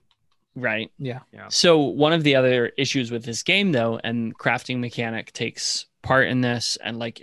[0.54, 0.92] Right.
[1.00, 1.20] Yeah.
[1.32, 1.48] Yeah.
[1.48, 6.28] So one of the other issues with this game though, and crafting mechanic takes part
[6.28, 7.22] in this, and like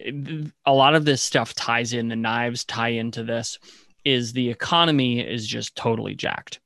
[0.64, 3.58] a lot of this stuff ties in, the knives tie into this,
[4.06, 6.60] is the economy is just totally jacked.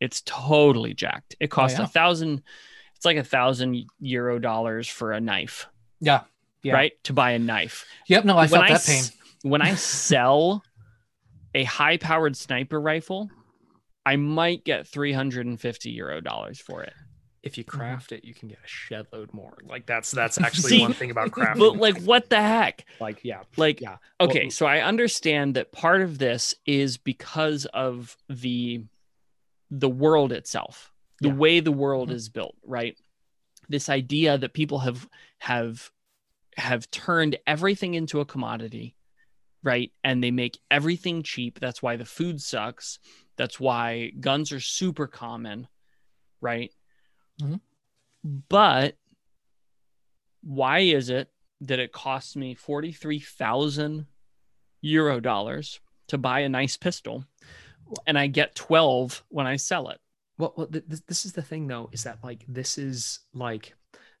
[0.00, 1.36] It's totally jacked.
[1.40, 1.84] It oh, costs yeah.
[1.84, 2.42] a thousand,
[2.96, 5.66] it's like a thousand euro dollars for a knife,
[6.00, 6.22] Yeah.
[6.62, 6.74] Yeah.
[6.74, 6.92] right?
[7.04, 7.84] To buy a knife.
[8.08, 8.24] Yep.
[8.24, 9.50] No, I felt that s- pain.
[9.50, 10.62] when I sell
[11.54, 13.30] a high powered sniper rifle,
[14.04, 16.92] I might get 350 euro dollars for it.
[17.44, 17.68] if you Mhm.
[17.68, 20.92] craft it you can get a shed load more like that's that's actually See, one
[20.92, 22.84] thing about crafting But like, what the heck?
[23.00, 27.64] like yeah Like, yeah okay, Well- so I understand that part of this is because
[27.66, 28.82] of the
[29.70, 31.34] the world itself, the Yeah.
[31.34, 32.14] way the world Mhm.
[32.14, 32.98] is built, right?
[33.68, 35.90] This idea that people have have
[36.58, 38.96] have turned everything into a commodity
[39.62, 39.92] right?
[40.04, 41.58] And they make everything cheap.
[41.60, 42.98] That's why the food sucks.
[43.36, 45.68] That's why guns are super common,
[46.40, 46.72] right?
[47.40, 47.60] Mhm.
[48.24, 48.96] But
[50.42, 51.30] why is it
[51.60, 54.06] that it costs me 43,000
[54.80, 57.24] euro dollars to buy a nice pistol
[58.06, 60.00] and I get 12 when I sell it?
[60.36, 63.74] Well, well th- this is the thing though, is that like this is like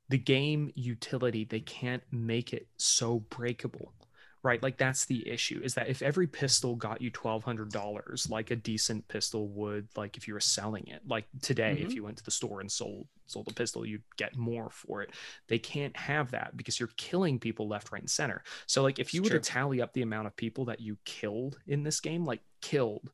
[0.08, 1.44] the game utility.
[1.44, 3.94] They can't make it so breakable,
[4.42, 4.62] right?
[4.62, 5.60] Like that's the issue.
[5.62, 9.88] Is that if every pistol got you twelve hundred dollars, like a decent pistol would,
[9.96, 11.96] like if you were selling it, like today, if Mhm.
[11.96, 15.10] you went to the store and sold sold a pistol, you'd get more for it.
[15.48, 18.42] They can't have that because you're killing people left, right, and center.
[18.66, 19.38] So like if you It's were true.
[19.38, 23.10] to tally up the amount of people that you killed in this game, like killed,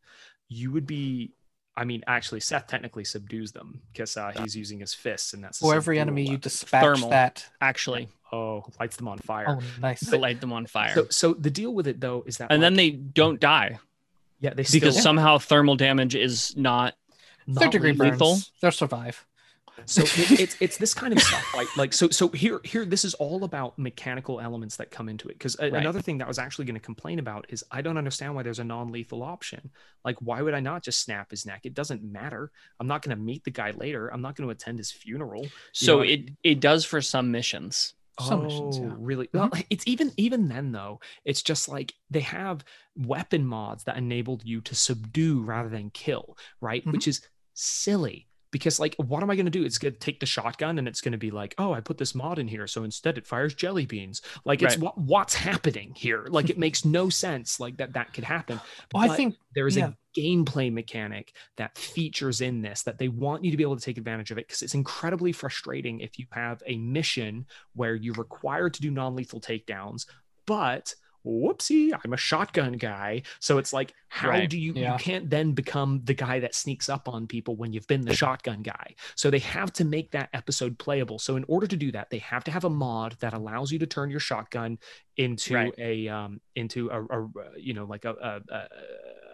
[0.48, 1.32] you would be
[1.76, 5.58] I mean, actually, Seth technically subdues them because uh, he's using his fists, and that's
[5.58, 7.10] For every subdual enemy you dispatch Thermal.
[7.10, 7.46] that.
[7.60, 9.58] Actually, oh lights them on fire.
[9.60, 10.08] Oh, nice.
[10.08, 10.94] to light them on fire.
[10.94, 13.78] So, so the deal with it though is that, and then they don't die
[14.44, 16.94] yeah, they still because somehow thermal damage is not
[17.50, 18.08] Third degree lethal.
[18.08, 18.20] burns.
[18.20, 18.38] lethal.
[18.60, 19.24] They'll survive.
[19.86, 23.04] So it, it's it's this kind of stuff right like so so here here this
[23.04, 25.72] is all about mechanical elements that come into it because Right.
[25.72, 28.42] another thing that i was actually going to complain about is i don't understand why
[28.42, 29.70] there's a non-lethal option
[30.04, 33.16] like why would i not just snap his neck it doesn't matter i'm not going
[33.16, 36.30] to meet the guy later i'm not going to attend his funeral so know, it
[36.42, 38.94] it does for some missions Some missions, Oh, yeah.
[38.96, 39.28] really?
[39.34, 41.00] Well, it's even even then though.
[41.24, 42.64] It's just like they have
[42.94, 46.84] weapon mods that enabled you to subdue rather than kill, right?
[46.86, 46.92] Mhm.
[46.92, 49.64] Which is silly because like, what am I going to do?
[49.64, 51.98] It's going to take the shotgun and it's going to be like, oh, I put
[51.98, 54.22] this mod in here, so instead it fires jelly beans.
[54.44, 54.84] Like, it's Right.
[54.84, 56.26] what what's happening here?
[56.28, 57.58] Like, it makes no sense.
[57.58, 58.60] Like that that could happen.
[58.94, 59.88] Well, I think there is yeah.
[59.88, 63.84] a gameplay mechanic that features in this that they want you to be able to
[63.84, 67.44] take advantage of it because it's incredibly frustrating if you have a mission
[67.74, 70.06] where you're required to do non-lethal takedowns
[70.46, 70.94] but
[71.26, 74.92] whoopsie i'm a shotgun guy so it's like how Right, do you yeah.
[74.92, 78.14] you can't then become the guy that sneaks up on people when you've been the
[78.14, 81.90] shotgun guy so they have to make that episode playable so in order to do
[81.92, 84.78] that they have to have a mod that allows you to turn your shotgun
[85.16, 85.74] into Right.
[85.78, 88.68] a um into a, a you know like a a, a,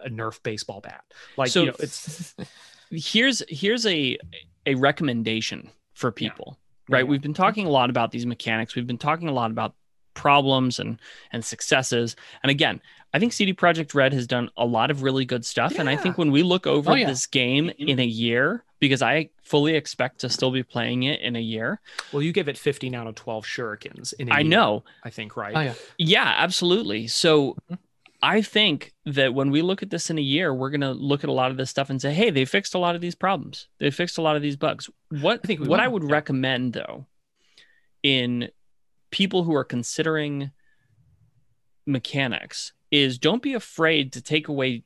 [0.05, 1.03] a nerf baseball bat
[1.37, 2.35] like So- you know it's
[2.91, 4.17] here's here's a
[4.65, 6.29] a recommendation for Yeah.
[6.29, 6.57] people
[6.89, 7.09] right Yeah.
[7.09, 9.75] we've been talking a lot about these mechanics we've been talking a lot about
[10.13, 10.99] problems and
[11.31, 12.81] and successes and again
[13.13, 15.95] i think CD Projekt Red has done a lot of really good stuff and i
[15.95, 17.07] think when we look over Oh, yeah.
[17.07, 21.35] this game in a year because i fully expect to still be playing it in
[21.35, 21.79] a year
[22.11, 25.09] well you give it 15 out of 12 shurikens in a i year, know i
[25.09, 25.73] think right Oh yeah.
[25.97, 27.77] yeah absolutely so Mhm.
[28.23, 31.23] I think that when we look at this in a year, we're going to look
[31.23, 33.15] at a lot of this stuff and say, "Hey, they fixed a lot of these
[33.15, 33.67] problems.
[33.79, 36.11] They fixed a lot of these bugs." What I think what will, I would yeah.
[36.11, 37.07] recommend though,
[38.03, 38.49] in
[39.11, 40.51] people who are considering
[41.85, 44.83] mechanics, is don't be afraid to take away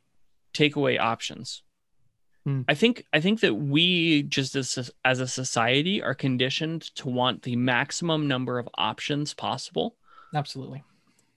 [0.54, 1.64] take away options.
[2.46, 2.62] Hmm.
[2.68, 7.44] I think I think that we just as as a society are conditioned to want
[7.44, 9.96] the maximum number of options possible.
[10.34, 10.84] Absolutely.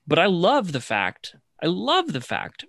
[0.06, 2.64] But I love the fact, I love the fact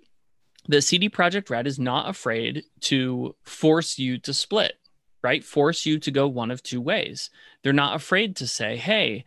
[0.68, 4.74] that CD Projekt Red is not afraid to force you to split,
[5.22, 5.42] right?
[5.42, 7.30] Force you to go one of two ways.
[7.62, 9.24] They're not afraid to say, hey,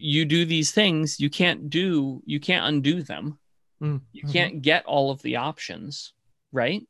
[0.00, 3.38] you do these things, you can't do, you can't undo them.
[3.82, 4.00] Mm.
[4.12, 6.12] You can't get all of the options,
[6.52, 6.82] right?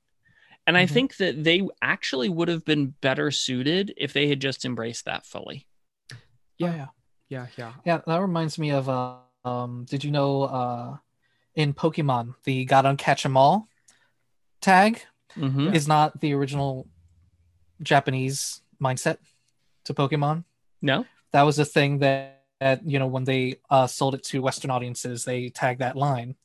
[0.66, 0.90] And I Mhm.
[0.90, 5.24] think that they actually would have been better suited if they had just embraced that
[5.26, 5.66] fully.
[6.58, 6.72] Yeah.
[6.72, 6.86] Oh, yeah.
[7.28, 10.96] yeah yeah Yeah, that reminds me of uh, um did you know uh
[11.54, 13.68] in Pokemon the gotta catch 'em all
[14.60, 15.02] tag
[15.36, 15.74] Mhm.
[15.74, 16.88] is not the original
[17.82, 19.18] Japanese mindset
[19.84, 20.44] to Pokemon.
[20.82, 21.06] No?
[21.32, 24.70] That was a thing that, that you know when they uh sold it to Western
[24.70, 26.36] audiences, they tagged that line.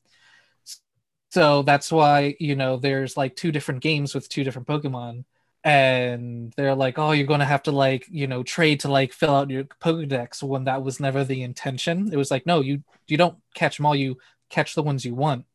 [1.31, 5.25] So that's why, you know, there's like two different games with two different Pokemon.
[5.63, 9.33] And they're like, oh, you're gonna have to like, you know, trade to like fill
[9.35, 12.11] out your Pokedex when that was never the intention.
[12.13, 14.17] It was like, no, you you don't catch them all, you
[14.49, 15.45] catch the ones you want.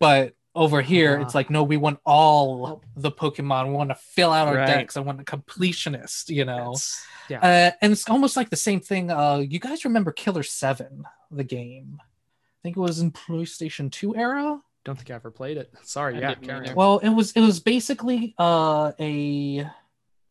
[0.00, 1.38] But over here, it's Ah.
[1.38, 3.68] like, no, we want all the Pokemon.
[3.68, 4.66] We want to fill out our Right.
[4.66, 4.96] decks.
[4.96, 6.72] I want a completionist, you know.
[6.74, 9.10] That's- yeah Uh, and it's almost like the same thing.
[9.10, 12.00] Uh, you guys remember Killer Seven, the game?
[12.00, 14.60] I think it was in PlayStation Two era.
[14.84, 16.70] don't think i ever played it sorry I yeah didn't carry either.
[16.70, 16.76] on.
[16.76, 19.68] Well, it was it was basically uh, a,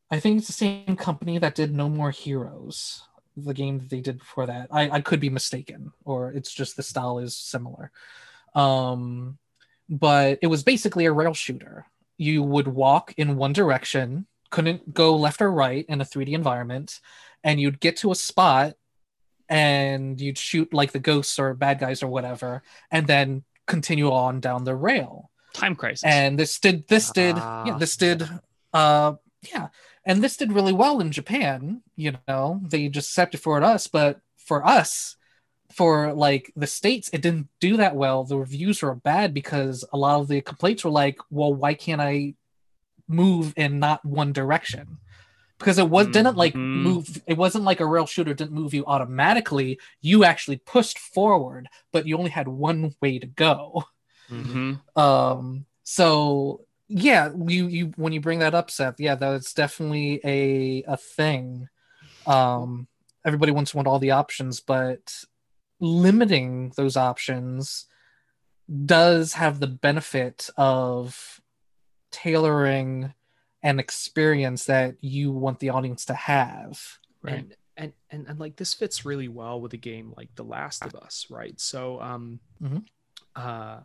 [0.09, 3.03] I think it's the same company that did No More Heroes,
[3.35, 4.69] the game that they did before that.
[4.71, 7.91] I, I could be mistaken, or it's just the style is similar.
[8.55, 9.37] Um,
[9.89, 11.85] but it was basically a rail shooter.
[12.17, 16.99] You would walk in one direction, couldn't go left or right in a 3D environment,
[17.43, 18.75] and you'd get to a spot
[19.49, 24.39] and you'd shoot like the ghosts or bad guys or whatever, and then continue on
[24.39, 25.31] down the rail.
[25.53, 26.03] Time crisis.
[26.03, 28.27] And this did this did Ah, yeah this did
[28.73, 29.13] uh
[29.53, 29.67] yeah
[30.05, 31.81] and this did really well in Japan.
[31.95, 35.15] You know they just accepted for us, but for us
[35.77, 38.23] for like the states it didn't do that well.
[38.23, 42.01] The reviews were bad because a lot of the complaints were like well why can't
[42.01, 42.33] i
[43.07, 44.97] move in not one direction?
[45.59, 46.83] Because it was didn't like Mhm.
[46.83, 49.79] move it wasn't like a rail shooter didn't move you automatically.
[50.01, 53.83] You actually pushed forward but you only had one way to go.
[54.29, 54.81] Mhm.
[54.95, 60.83] um so yeah you you when you bring that up seth yeah that's definitely a
[60.87, 61.67] a thing.
[62.25, 62.87] Um
[63.23, 65.03] everybody wants to want all the options but
[65.79, 67.85] limiting those options
[68.85, 71.39] does have the benefit of
[72.11, 73.13] tailoring
[73.63, 77.35] an experience that you want the audience to have Right.
[77.35, 80.85] and, and and and like this fits really well with a game like The Last
[80.85, 81.59] of Us, right?
[81.59, 82.85] So um Mhm.
[83.35, 83.79] uh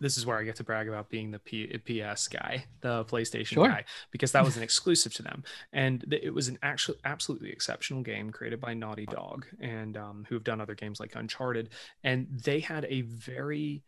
[0.00, 3.46] this is where I get to brag about being the P- PS guy, the PlayStation
[3.46, 3.68] Sure.
[3.68, 7.50] guy, because that was an exclusive to them, and th- it was an actual, absolutely
[7.50, 11.70] exceptional game created by Naughty Dog, and um, who have done other games like Uncharted,
[12.02, 13.82] and they had a very,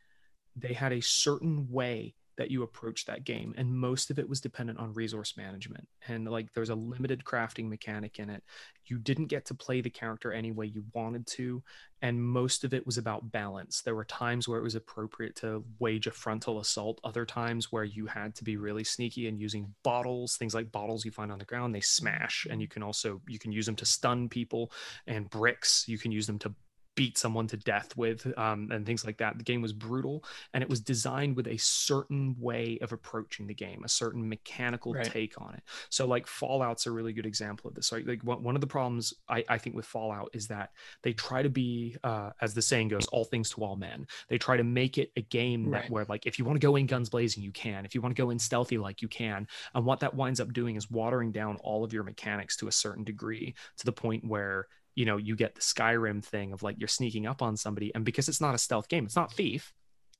[0.55, 4.41] they had a certain way that you approach that game and most of it was
[4.41, 5.89] dependent on resource management.
[6.09, 8.43] And like there's a limited crafting mechanic in it.
[8.84, 11.62] You didn't get to play the character any way you wanted to
[12.03, 13.80] and most of it was about balance.
[13.82, 17.01] There were times where it was appropriate to wage a frontal assault.
[17.03, 21.05] Other times where you had to be really sneaky and using bottles things like bottles
[21.05, 23.76] you find on the ground they smash and you can also you can use them
[23.76, 24.70] to stun people
[25.07, 26.55] and bricks you can use them to
[26.97, 29.39] beat someone to death with um, and things like that.
[29.39, 33.55] The game was brutal and it was designed with a certain way of approaching the
[33.55, 35.05] game a certain mechanical Right.
[35.05, 35.63] take on it.
[35.91, 37.93] So like fallout's a really good example of this.
[37.93, 40.71] Right like one of the problems I, I think with fallout is that
[41.03, 44.07] they try to be uh, as the saying goes all things to all men.
[44.29, 45.91] They try to make it a game that Right.
[45.91, 47.85] where like if you want to go in guns blazing you can.
[47.85, 49.47] If you want to go in stealthy like you can.
[49.75, 52.73] And what that winds up doing is watering down all of your mechanics to a
[52.73, 54.67] certain degree to the point where
[54.97, 58.05] you know you get the skyrim thing of like you're sneaking up on somebody and
[58.05, 59.73] because it's not a stealth game it's not thief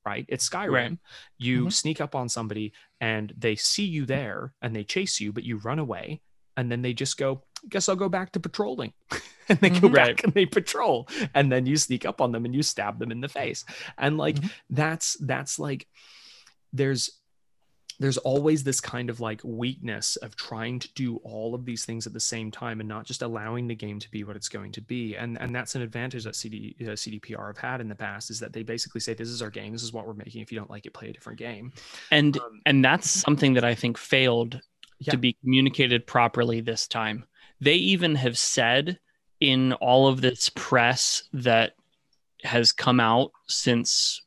[0.05, 0.99] right it's skyrim Right.
[1.39, 1.73] you Mhm.
[1.73, 5.57] sneak up on somebody and they see you there and they chase you but you
[5.59, 6.21] run away
[6.57, 8.93] and then they just go guess i'll go back to patrolling
[9.49, 9.95] and they go Mhm.
[9.95, 10.25] back Right.
[10.25, 13.21] and they patrol and then you sneak up on them and you stab them in
[13.21, 13.65] the face
[13.99, 14.51] and like Mhm.
[14.71, 15.89] that's that's like
[16.73, 17.11] there's
[17.99, 22.07] there's always this kind of like weakness of trying to do all of these things
[22.07, 24.71] at the same time and not just allowing the game to be what it's going
[24.73, 27.95] to be and and that's an advantage that CD, uh, cdpr have had in the
[27.95, 30.43] past is that they basically say this is our game this is what we're making
[30.43, 31.73] if you don't like it play a different game
[32.11, 34.61] And Um, and that's something that I think failed
[34.99, 35.13] Yeah.
[35.13, 37.25] to be communicated properly this time.
[37.61, 38.99] They even have said
[39.41, 41.75] in all of this press that
[42.45, 44.23] has come out since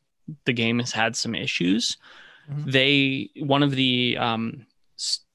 [0.46, 1.98] the game has had some issues.
[2.52, 2.72] Mhm.
[2.72, 4.66] They one of the um,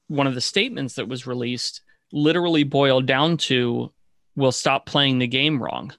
[0.07, 3.91] one of the statements that was released literally boiled down to,
[4.35, 5.93] "We'll stop playing the game wrong."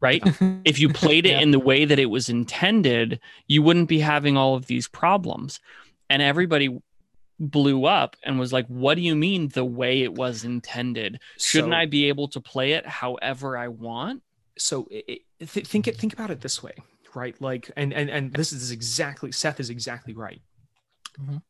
[0.00, 0.22] Right?
[0.64, 1.40] if you played it Yeah.
[1.40, 3.18] in the way that it was intended,
[3.48, 5.58] you wouldn't be having all of these problems.
[6.08, 6.78] And everybody
[7.40, 11.20] blew up and was like, What do you mean the way it was intended?
[11.36, 14.22] Shouldn't So- I be able to play it however I want?
[14.56, 16.72] so it, it- th- think it think about it this way
[17.14, 20.40] right like and and and this is exactly seth is exactly right
[21.20, 21.42] Mhm.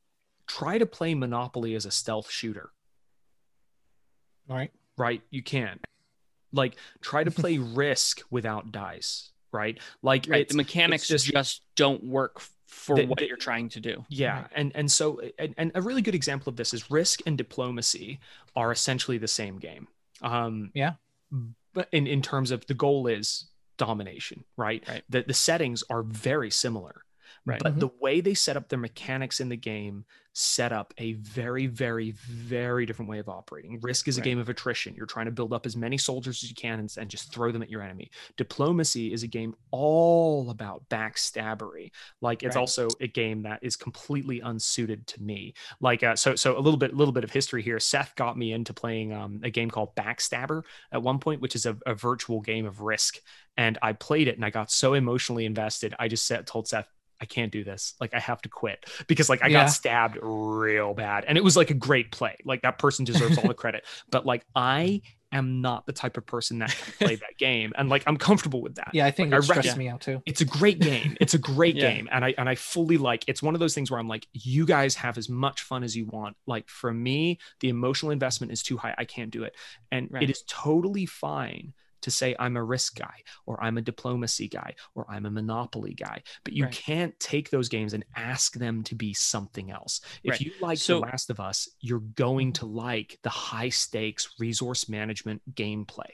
[0.47, 2.71] try to play monopoly as a stealth shooter
[4.49, 5.79] all right right you can
[6.53, 10.49] like try to play risk without dice right like Right.
[10.49, 14.05] The mechanics it's just, don't work for The- what the- you're trying to do.
[14.11, 14.51] Yeah, Right.
[14.55, 18.21] and and so and, and a really good example of this is risk and diplomacy
[18.55, 19.89] are essentially the same game.
[20.21, 20.95] Um, Yeah.
[21.73, 23.48] but in in terms of the goal is
[23.79, 24.85] domination, right?
[24.87, 25.03] Right.
[25.09, 27.03] The the settings are very similar,
[27.49, 27.63] Right.
[27.63, 27.81] but Mhm.
[27.81, 32.13] the way they set up their mechanics in the game set up a very very
[32.13, 33.81] very different way of operating.
[33.81, 34.25] Risk is a Right.
[34.27, 34.95] game of attrition.
[34.95, 37.51] You're trying to build up as many soldiers as you can and, and just throw
[37.51, 38.11] them at your enemy.
[38.37, 41.91] Diplomacy is a game all about backstabbery
[42.21, 42.61] like it's Right.
[42.61, 46.79] also a game that is completely unsuited to me like uh, so so a little
[46.79, 49.71] bit a little bit of history here seth got me into playing um, a game
[49.71, 53.17] called Backstabbr at one point which is a, a virtual game of risk
[53.57, 56.89] and i played it and i got so emotionally invested i just said told seth
[57.21, 57.95] I can't do this.
[58.01, 59.65] Like I have to quit because like I Yeah.
[59.65, 61.25] got stabbed real bad.
[61.27, 62.37] And it was like a great play.
[62.45, 63.85] Like that person deserves all the credit.
[64.11, 67.73] But like I am not the type of person that can play that game.
[67.77, 69.89] And like I'm comfortable with that yeah i think Like, I it stressed reckon- me
[69.89, 71.17] out too it's a great game.
[71.21, 71.91] It's a great Yeah.
[71.91, 73.25] game, and I and I fully like.
[73.27, 75.95] It's one of those things where I'm like, you guys have as much fun as
[75.97, 76.37] you want.
[76.47, 78.95] Like for me, the emotional investment is too high.
[78.97, 79.55] I can't do it,
[79.93, 80.23] and Right.
[80.23, 84.75] it is totally fine to say I'm a risk guy or I'm a diplomacy guy
[84.95, 86.23] or I'm a monopoly guy.
[86.45, 86.73] But you Right.
[86.73, 90.01] can't take those games and ask them to be something else.
[90.23, 90.41] If Right.
[90.41, 92.67] you like So- The Last of Us, you're going mm-hmm.
[92.67, 96.11] to like the high stakes resource management gameplay.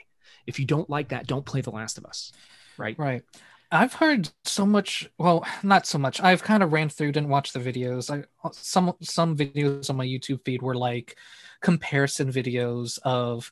[0.46, 2.32] If you don't like that, don't play The Last of Us.
[2.76, 2.98] Right.
[2.98, 3.22] Right.
[3.70, 5.10] I've heard so much.
[5.18, 6.20] Well, not so much.
[6.20, 8.08] I've kind of ran through, didn't watch the videos.
[8.08, 11.16] I uh, some some videos on my YouTube feed were like
[11.60, 13.50] comparison videos of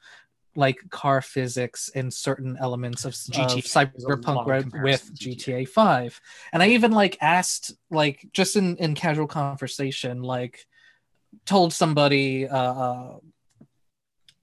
[0.55, 3.44] like car physics and certain elements of, GTA.
[3.44, 3.64] of
[3.96, 5.64] There's a lot Cyberpunk with GTA.
[5.64, 6.20] GTA 5.
[6.53, 10.66] And I even like asked like just in in casual conversation like
[11.46, 13.16] told somebody uh, uh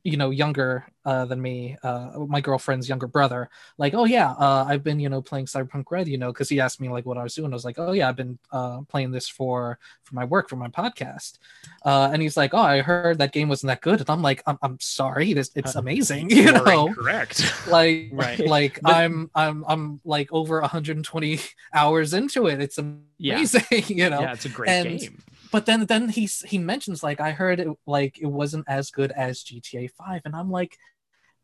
[0.04, 4.64] you know younger uh than me uh my girlfriend's younger brother like oh yeah uh
[4.68, 7.18] i've been you know playing cyberpunk red you know because he asked me like what
[7.18, 10.16] i was doing i was like oh yeah i've been uh playing this for for
[10.16, 11.38] my work for my podcast
[11.84, 14.42] uh and he's like oh i heard that game wasn't that good and i'm like
[14.48, 18.40] i'm, I'm sorry it's, it's Uh, amazing you know correct like Right.
[18.48, 21.40] like But- i'm i'm i'm like over 120
[21.74, 22.80] hours into it it's
[23.18, 23.36] Yeah.
[23.36, 25.22] amazing you know yeah, it's a great and- game.
[25.52, 29.12] But then then he he mentions like I heard it like it wasn't as good
[29.12, 30.78] as GTA 5 and I'm like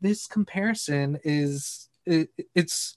[0.01, 2.95] this comparison is it, it's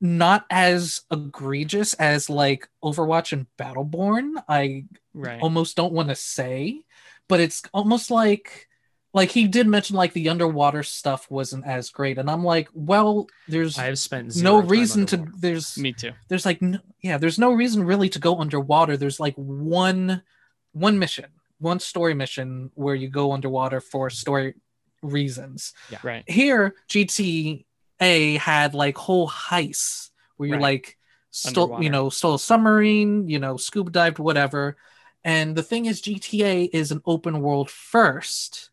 [0.00, 4.84] not as egregious as like Overwatch and Battleborn I
[5.14, 5.40] Right.
[5.40, 6.82] almost don't want to say
[7.28, 8.68] but it's almost like
[9.16, 13.26] like he did mention like the underwater stuff wasn't as great and I'm like well
[13.48, 16.12] there's I have spent no zero time reason to there's Me too.
[16.28, 20.22] there's like no, yeah there's no reason really to go underwater there's like one
[20.72, 21.26] one mission
[21.58, 24.54] one story mission where you go underwater for story
[25.02, 26.24] reasons Right.
[26.26, 27.64] here gta
[28.38, 30.62] had like whole heists where you Right.
[30.62, 30.98] like
[31.30, 31.82] stole Underwater.
[31.84, 34.76] you know stole a submarine you know scuba dived whatever
[35.24, 38.70] and the thing is gta is an open world first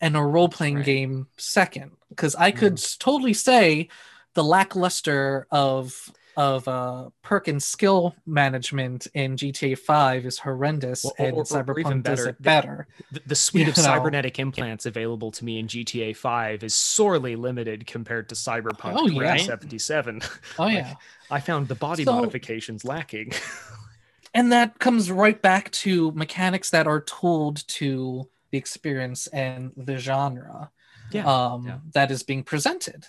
[0.00, 0.84] and a role-playing Right.
[0.84, 3.88] game second because i could s- totally say
[4.34, 11.26] the lackluster of of uh Perkins skill management in GTA 5 is horrendous Well, or-
[11.28, 12.86] and or- or Cyberpunk even does better, it better.
[13.10, 13.82] The, the suite You of know.
[13.84, 19.06] cybernetic implants available to me in GTA 5 is sorely limited compared to Cyberpunk Oh,
[19.06, 19.36] yeah.
[19.38, 20.20] 2077.
[20.58, 20.94] Oh Like, yeah.
[21.30, 23.32] I found the body So- modifications lacking.
[24.34, 29.96] And that comes right back to mechanics that are told to the experience and the
[29.98, 30.70] genre
[31.12, 31.78] Yeah, um, yeah.
[31.94, 33.06] that is being presented.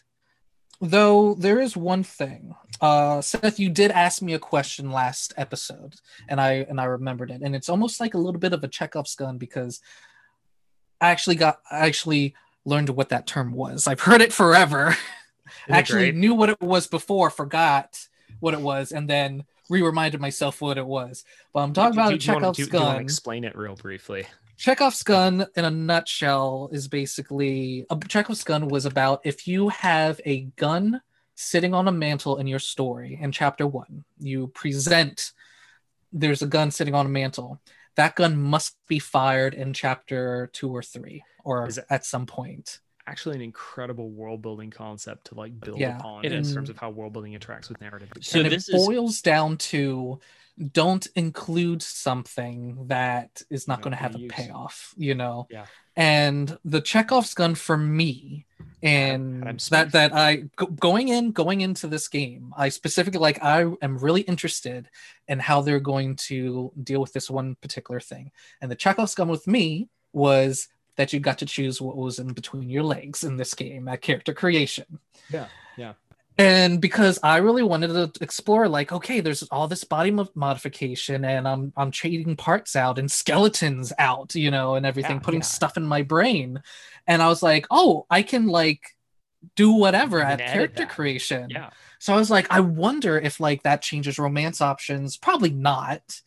[0.80, 5.96] Though there is one thing, uh, Seth, you did ask me a question last episode,
[6.30, 8.68] and I and I remembered it, and it's almost like a little bit of a
[8.68, 9.82] Chekhov's gun because
[11.02, 13.88] I actually got I actually learned what that term was.
[13.88, 14.96] I've heard it forever.
[15.70, 16.16] It actually great?
[16.16, 17.98] knew what it was before, forgot
[18.42, 21.24] what it was, and then re-reminded myself what it was.
[21.54, 23.02] But I'm talking Do- about do- a do you wanna- Chekhov's do- do you gun.
[23.02, 24.28] explain it real briefly.
[24.58, 30.20] Chekhov's gun, in a nutshell, is basically a Chekhov's gun was about if you have
[30.26, 31.02] a gun
[31.36, 35.32] sitting on a mantle in your story in chapter one, you present
[36.12, 37.62] there's a gun sitting on a mantle.
[37.96, 42.80] That gun must be fired in chapter two or three, or it- at some point.
[43.08, 46.54] Actually, an incredible world building concept to like build Yeah, upon in is.
[46.54, 48.10] terms of how world building interacts with narrative.
[48.22, 50.20] So and this it is- boils down to
[50.74, 54.32] don't include something that is not Not going to have a use.
[54.34, 55.48] payoff, you know.
[55.52, 55.68] Yeah.
[55.96, 58.46] And the Chekhov's gun for me,
[58.84, 63.42] and Adam that that I go, going in going into this game, I specifically like
[63.44, 64.90] I am really interested
[65.28, 68.32] in how they're going to deal with this one particular thing.
[68.62, 70.68] And the Chekhov's gun with me was
[70.98, 74.02] that you got to choose what was in between your legs in this game at
[74.02, 75.94] character creation Yeah, yeah.
[76.38, 81.26] and because I really wanted to explore, like, okay, there's all this body mo- modification,
[81.26, 85.42] and I'm I'm trading parts out and skeletons out, you know, and everything, Yeah, putting
[85.42, 85.46] yeah.
[85.46, 86.62] stuff in my brain,
[87.08, 88.82] and I was like, oh, I can like
[89.56, 90.90] do whatever at character that.
[90.90, 91.50] creation.
[91.50, 91.70] Yeah.
[92.00, 95.18] So I was like, I wonder if like that changes romance options.
[95.18, 96.22] Probably not.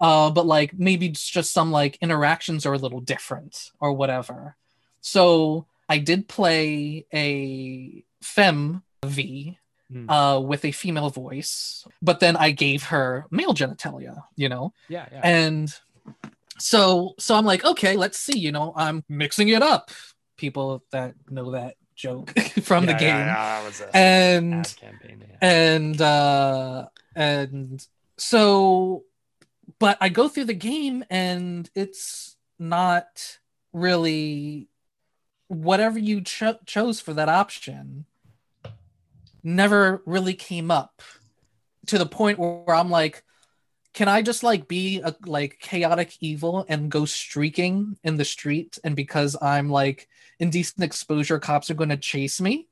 [0.00, 4.56] Uh, but like maybe it's just some like interactions are a little different or whatever.
[5.00, 10.10] So I did play a fem V Hmm.
[10.10, 15.06] uh, with a female voice, but then I gave her male genitalia, you know, Yeah,
[15.12, 15.20] yeah.
[15.22, 15.72] and
[16.58, 19.92] so so I'm like, okay, let's see, you know, I'm mixing it up.
[20.36, 25.22] People that know that joke from the game, yeah, yeah, that was a and campaign.
[25.22, 25.36] Yeah.
[25.40, 27.86] and uh and
[28.16, 29.04] so
[29.78, 33.38] but i go through the game and it's not
[33.72, 34.68] really
[35.48, 38.04] whatever you cho- chose for that option
[39.42, 41.02] never really came up
[41.86, 43.22] to the point where i'm like
[43.92, 48.78] can i just like be a like chaotic evil and go streaking in the street
[48.82, 50.08] and because i'm like
[50.40, 52.66] indecent exposure cops are going to chase me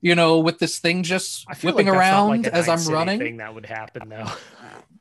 [0.00, 3.18] you know, with this thing just whipping like around like as I'm running.
[3.18, 4.26] Thing that would happen though.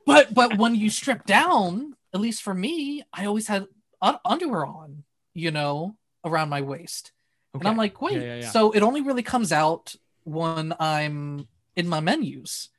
[0.06, 3.68] But but when you strip down, at least for me, I always had
[4.02, 5.96] un- underwear on, you know,
[6.26, 7.12] around my waist.
[7.54, 8.50] And I'm like, wait, Yeah, yeah, yeah.
[8.52, 12.70] so it only really comes out when I'm in my menus,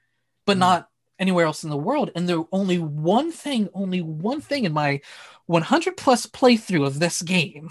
[0.46, 0.60] but Mm.
[0.60, 2.10] not anywhere else in the world.
[2.14, 5.00] And there only one thing, only one thing in my
[5.46, 7.70] 100 plus playthrough of this game.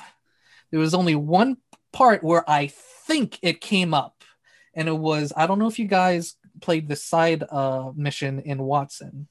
[0.71, 1.57] There was only one
[1.91, 4.18] part where I think it came up,
[4.79, 8.63] and it was I don't know if you guys played the side uh, mission in
[8.63, 9.27] Watson.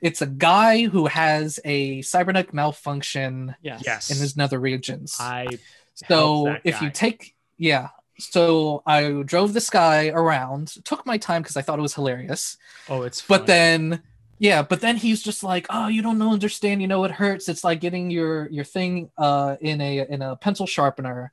[0.00, 3.82] It's a guy who has a cybernetic malfunction Yes.
[3.86, 4.10] Yes.
[4.10, 5.16] in his nether regions.
[5.18, 5.48] I
[5.94, 6.06] so
[6.44, 11.40] helped that if you take yeah so i drove this guy around took my time
[11.40, 12.58] because i thought it was hilarious.
[12.88, 14.02] Oh it's but then
[14.38, 17.48] yeah but then he's just like oh you don't know understand you know it hurts.
[17.48, 21.32] It's like getting your your thing uh in a in a pencil sharpener.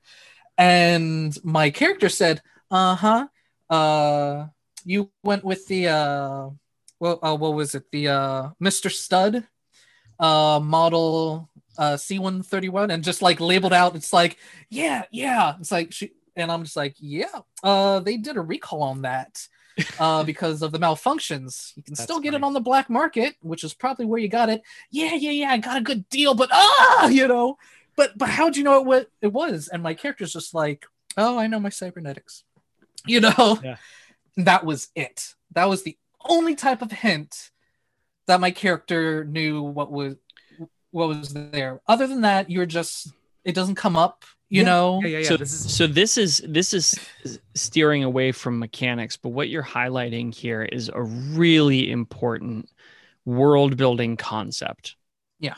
[0.57, 3.27] And my character said uh-huh
[3.71, 4.47] uh
[4.83, 6.49] you went with the uh
[6.99, 7.89] well uh, what was it?
[7.91, 9.47] The uh mr stud
[10.19, 13.95] uh model uh c131 and just like labeled out.
[13.95, 14.37] It's like
[14.69, 15.55] yeah yeah.
[15.59, 19.47] It's like she and i'm just like yeah uh they did a recall on that
[19.99, 21.75] uh because of the malfunctions.
[21.75, 24.27] You can That's still get it on the black market which is probably where you
[24.27, 24.61] got it.
[24.91, 27.57] Yeah yeah yeah i got a good deal but ah you know
[27.95, 29.69] but but how'd you know it what it was?
[29.69, 30.85] And my character's just like
[31.17, 32.43] oh i know my cybernetics
[33.05, 33.77] you know Yeah.
[34.37, 35.97] that was it that was the
[36.29, 37.51] only type of hint
[38.27, 40.15] that my character knew what was
[40.91, 43.11] what was there other than that you're just
[43.43, 44.67] it doesn't come up you Yeah.
[44.67, 45.27] know yeah, yeah, yeah.
[45.27, 46.95] so this is so this is this is
[47.55, 52.69] steering away from mechanics but what you're highlighting here is a really important
[53.25, 54.95] world building concept
[55.39, 55.55] Yeah.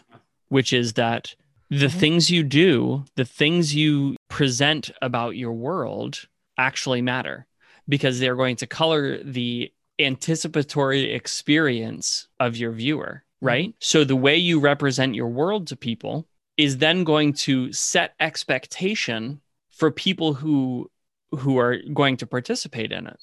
[0.50, 1.36] which is that
[1.70, 2.00] the Mhm.
[2.00, 6.28] things you do the things you present about your world
[6.58, 7.45] actually matter
[7.88, 14.36] because they're going to color the anticipatory experience of your viewer right so the way
[14.38, 16.28] you represent your world to people
[16.58, 19.41] is then going to set expectation
[19.72, 20.89] for people who
[21.32, 23.20] who are going to participate in it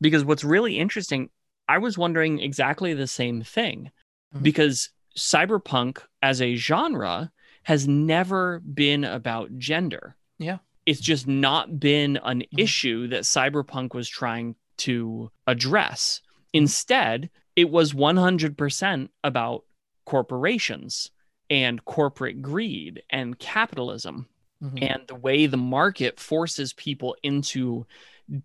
[0.00, 1.30] because what's really interesting
[1.68, 3.90] i was wondering exactly the same thing
[4.34, 4.42] Mhm.
[4.42, 7.30] because cyberpunk as a genre
[7.64, 10.58] has never been about gender Yeah.
[10.86, 12.58] It's just not been an Mhm.
[12.58, 16.20] issue that cyberpunk was trying to address
[16.52, 19.64] instead it was 100% about
[20.04, 21.10] corporations
[21.50, 24.28] and corporate greed and capitalism
[24.62, 24.82] Mhm.
[24.90, 27.86] and the way the market forces people into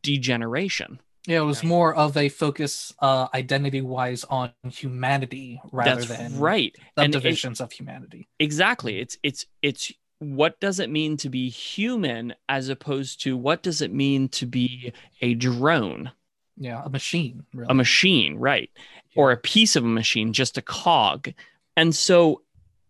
[0.04, 1.00] degeneration.
[1.28, 1.70] yeah it was Yeah.
[1.70, 6.74] more of a focus uh identity wise on humanity rather That's than right.
[6.98, 9.00] And it- of humanity exactly.
[9.00, 13.82] It's it's it's what does it mean to be human as opposed to what does
[13.82, 16.12] it mean to be a drone,
[16.58, 18.70] yeah a machine really a machine, right?
[19.16, 21.34] Or a piece of a machine, just a cog.
[21.76, 22.42] And so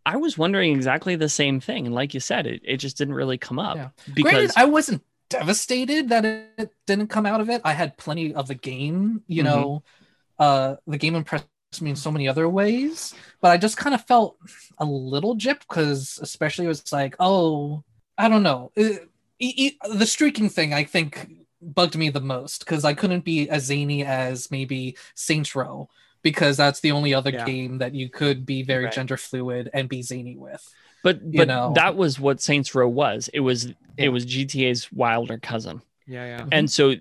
[0.05, 1.85] I was wondering exactly the same thing.
[1.85, 3.89] And like you said, it, it just didn't really come up Yeah.
[4.13, 7.61] because Granted, I wasn't devastated that it didn't come out of it.
[7.63, 9.45] I had plenty of the game, you Mhm.
[9.45, 9.83] know,
[10.39, 11.45] uh, the game impressed
[11.81, 14.37] me in so many other ways, but I just kind of felt
[14.79, 17.83] a little gypped because, especially, it was like, oh,
[18.17, 18.71] I don't know.
[18.75, 19.07] It-
[19.39, 21.29] e- e- the streaking thing, I think,
[21.61, 25.89] bugged me the most because I couldn't be as zany as maybe Saints Row
[26.23, 27.45] because that's the only other Yeah.
[27.45, 28.93] game that you could be very Right.
[28.93, 30.67] gender fluid and be zany with.
[31.01, 31.71] but you but know.
[31.75, 33.29] that was what Saints Row was.
[33.33, 33.73] It was Yeah.
[33.97, 35.81] it was GTA's wilder cousin.
[36.09, 36.45] Yeah, yeah.
[36.51, 36.95] And so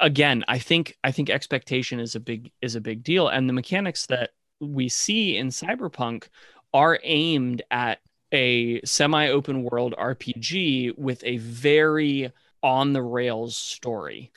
[0.00, 3.52] again i think i think expectation is a big is a big deal and the
[3.52, 6.28] mechanics that we see in cyberpunk
[6.72, 7.98] are aimed at
[8.32, 12.30] a semi-open world rpg with a very
[12.62, 14.30] on the rails story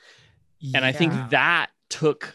[0.74, 2.34] and i think that took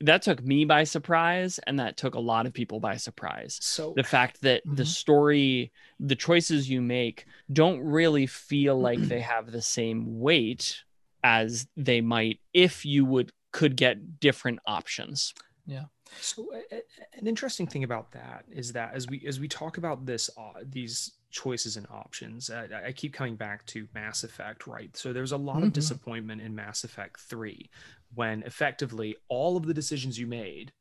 [0.00, 3.94] that took me by surprise and that took a lot of people by surprise so
[3.96, 4.86] the fact that the Mhm.
[4.86, 10.82] story the choices you make don't really feel like they have the same weight
[11.26, 15.34] as they might if you would could get different options
[15.68, 15.86] Yeah.
[16.20, 19.74] So a- a- an interesting thing about that is that as we as we talk
[19.82, 20.96] about this uh, these
[21.30, 24.92] choices and options, uh, I- keep coming back to Mass Effect, right?
[24.96, 25.78] So there's a lot of Mhm.
[25.80, 27.68] disappointment in Mass Effect 3
[28.14, 30.72] when effectively all of the decisions you made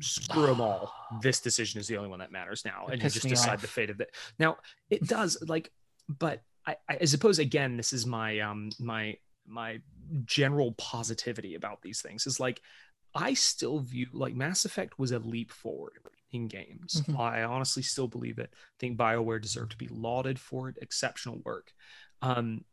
[0.00, 0.92] screw them all.
[1.26, 3.62] This decision is the only one that matters now, It and you just decide off.
[3.62, 4.10] the fate of it.
[4.38, 4.58] Now
[4.90, 5.72] it does like,
[6.08, 6.36] but
[6.66, 9.04] I, I suppose again, this is my um my
[9.46, 9.80] my
[10.24, 12.60] general positivity about these things is like
[13.14, 16.00] I still view like Mass Effect was a leap forward
[16.32, 17.02] in games.
[17.06, 17.18] Mhm.
[17.18, 18.50] I honestly still believe it.
[18.52, 20.76] I think BioWare deserved to be lauded for it.
[20.82, 21.72] Exceptional work.
[22.20, 22.64] Um,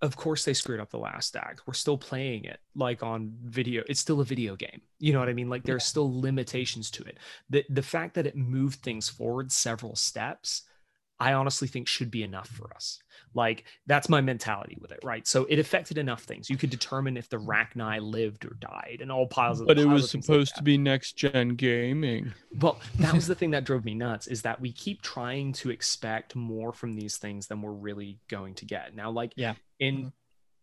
[0.00, 1.62] of course they screwed up the last act.
[1.66, 3.82] We're still playing it like on video.
[3.88, 4.82] It's still a video game.
[5.00, 5.48] You know what I mean?
[5.48, 7.18] Like there's still limitations to it.
[7.50, 10.62] The the fact that it moved things forward several steps,
[11.20, 13.00] I honestly think should be enough for us.
[13.34, 15.26] Like that's my mentality with it, right?
[15.26, 16.48] So it affected enough things.
[16.48, 19.66] You could determine if the Rachni lived or died, and all piles of.
[19.66, 22.32] But it piles was of things like supposed to be next gen gaming.
[22.60, 25.70] Well, that was the thing that drove me nuts is that we keep trying to
[25.70, 28.94] expect more from these things than we're really going to get.
[28.94, 29.54] Now, like Yeah.
[29.78, 30.12] in Mhm.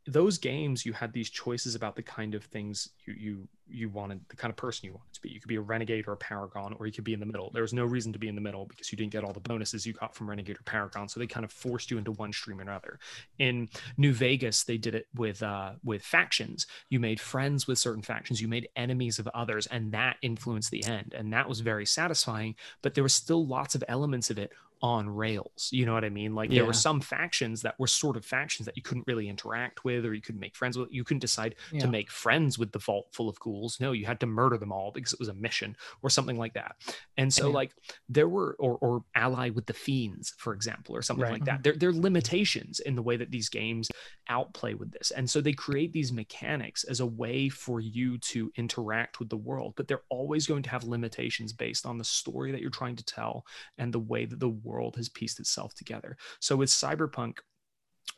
[0.08, 4.22] Those games, you had these choices about the kind of things you you you wanted,
[4.30, 5.30] the kind of person you wanted to be.
[5.30, 7.50] You could be a renegade or a paragon, or you could be in the middle.
[7.52, 9.40] There was no reason to be in the middle because you didn't get all the
[9.40, 11.10] bonuses you got from renegade or paragon.
[11.10, 13.00] So they kind of forced you into one stream or another.
[13.40, 16.68] In New Vegas, they did it with uh with factions.
[16.90, 20.86] You made friends with certain factions, you made enemies of others, and that influenced the
[20.86, 21.16] end.
[21.18, 22.56] And that was very satisfying.
[22.84, 24.52] But there was still lots of elements of it
[24.86, 25.70] on rails.
[25.72, 26.36] You know what I mean?
[26.36, 29.84] Like there were some factions that were sort of factions that you couldn't really interact
[29.84, 30.90] with, or you couldn't make friends with.
[30.92, 31.80] You couldn't decide Yeah.
[31.80, 33.80] to make friends with the vault full of ghouls.
[33.80, 36.54] No, you had to murder them all because it was a mission or something like
[36.54, 36.76] that.
[37.18, 37.56] And so, Yeah.
[37.56, 37.72] like,
[38.08, 41.32] there were, or, or ally with the fiends, for example, or something Right.
[41.34, 41.54] like that.
[41.56, 41.62] Mm-hmm.
[41.64, 43.90] There, there are limitations in the way that these games
[44.28, 45.10] outplay with this.
[45.10, 49.38] And so they create these mechanics as a way for you to interact with the
[49.38, 52.96] world, but they're always going to have limitations based on the story that you're trying
[52.98, 53.46] to tell
[53.80, 56.18] and the way that the world has pieced itself together.
[56.40, 57.40] So with Cyberpunk,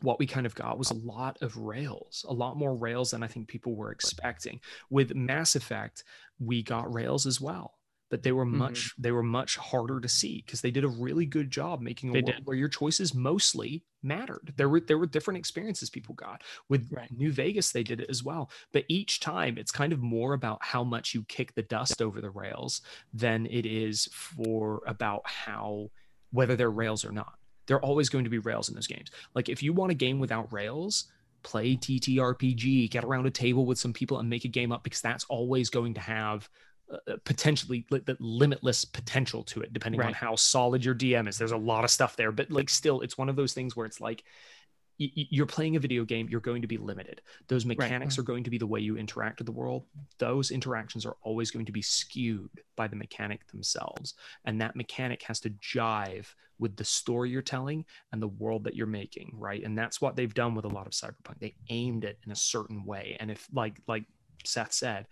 [0.02, 3.24] what we kind of got was a lot of rails, a lot more rails than
[3.24, 4.60] I think people were expecting.
[4.90, 6.04] With Mass Effect,
[6.40, 7.76] we got rails as well,
[8.10, 9.02] but they were much mm-hmm.
[9.02, 12.14] they were much harder to see because they did a really good job making a
[12.14, 12.46] They world did.
[12.46, 14.54] where your choices mostly mattered.
[14.56, 16.44] There were there were different experiences people got.
[16.70, 17.12] With Right.
[17.12, 20.60] New Vegas, they did it as well, but each time it's kind of more about
[20.62, 22.82] how much you kick the dust over the rails
[23.14, 25.90] than it is for about how
[26.32, 27.34] whether they're rails or not.
[27.68, 29.12] They're always going to be rails in those games.
[29.36, 31.06] Like if you want a game without rails,
[31.44, 35.02] play TTRPG, get around a table with some people and make a game up because
[35.02, 36.50] that's always going to have
[36.92, 41.38] uh, potentially li- the limitless potential to it depending on how solid your DM is.
[41.38, 43.86] There's a lot of stuff there, but like still it's one of those things where
[43.86, 44.24] it's like
[44.98, 47.22] you're playing a video game, you're going to be limited.
[47.48, 48.22] Those mechanics mm-hmm.
[48.22, 49.86] are going to be the way you interact with the world.
[50.18, 54.16] Those interactions are always going to be skewed by the mechanic themselves.
[54.46, 56.28] And that mechanic has to jive
[56.60, 59.64] with the story you're telling and the world that you're making, right?
[59.64, 61.40] And that's what they've done with a lot of cyberpunk.
[61.40, 63.16] They aimed it in a certain way.
[63.20, 64.06] And if like like
[64.44, 65.08] Seth said,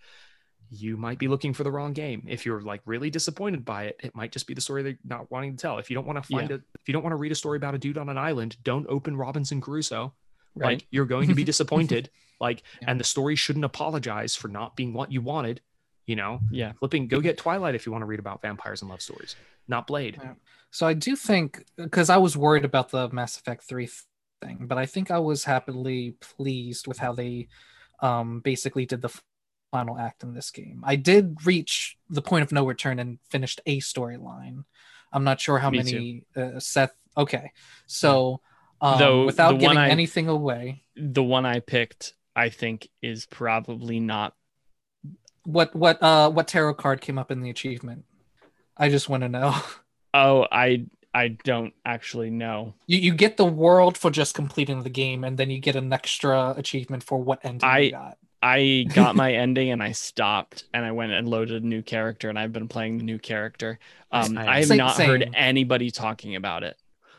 [0.70, 2.24] you might be looking for the wrong game.
[2.28, 5.30] If you're like really disappointed by it, it might just be the story they're not
[5.30, 5.78] wanting to tell.
[5.78, 6.56] If you don't want to find Yeah.
[6.56, 8.56] it, if you don't want to read a story about a dude on an island,
[8.62, 10.12] don't open Robinson Crusoe.
[10.54, 10.66] Right.
[10.78, 12.10] Like you're going to be disappointed.
[12.40, 12.90] like, Yeah.
[12.90, 15.60] and the story shouldn't apologize for not being what you wanted.
[16.06, 16.72] You know, yeah.
[16.78, 19.34] flipping, go get Twilight if you want to read about vampires and love stories,
[19.66, 20.18] not Blade.
[20.22, 20.34] Yeah.
[20.70, 23.88] So I do think because I was worried about the Mass Effect 3
[24.40, 27.48] thing, but I think I was happily pleased with how they
[28.00, 29.08] um, basically did the
[29.76, 30.82] final act in this game.
[30.84, 34.64] I did reach the point of no return and finished a storyline.
[35.12, 36.94] I'm not sure how Me many uh, Seth.
[37.16, 37.52] Okay,
[37.86, 38.40] so
[38.80, 44.00] um, Though without giving I- anything away, The one I picked, I think, is probably
[44.00, 44.32] not.
[45.44, 48.04] what what uh what tarot card came up in the achievement?
[48.76, 49.54] I just want to know.
[50.14, 52.72] Oh, I I don't actually know.
[52.86, 55.92] You, you get the world for just completing the game, and then you get an
[55.92, 58.16] extra achievement for what ending I- you got.
[58.46, 62.28] I got my ending and I stopped and I went and loaded a new character
[62.28, 63.78] and I've been playing the new character.
[64.12, 66.76] Um, I- I have Same- not heard anybody talking about it.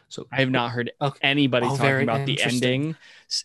[0.09, 1.19] So I have not heard Okay.
[1.21, 2.95] anybody Oh, talking about the ending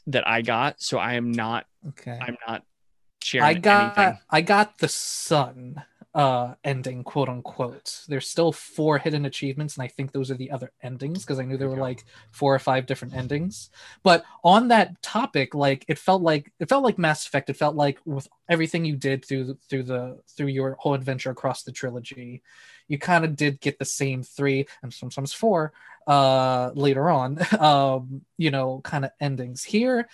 [0.07, 0.81] that I got.
[0.81, 1.67] So I am not.
[1.89, 2.17] Okay.
[2.21, 2.63] I'm not
[3.21, 4.19] sharing I got anything.
[4.31, 5.83] I got the sun
[6.15, 8.05] uh ending quote unquote.
[8.09, 11.45] There's still four hidden achievements, and I think those are the other endings because I
[11.45, 13.71] knew there were like four or five different endings.
[14.03, 17.51] But on that topic, like it felt like it felt like Mass Effect.
[17.51, 21.63] It felt like with everything you did through through the through your whole adventure across
[21.63, 22.43] the trilogy,
[22.89, 25.73] you kind of did get the same three and sometimes four
[26.07, 30.09] uh later on um you know kind of endings here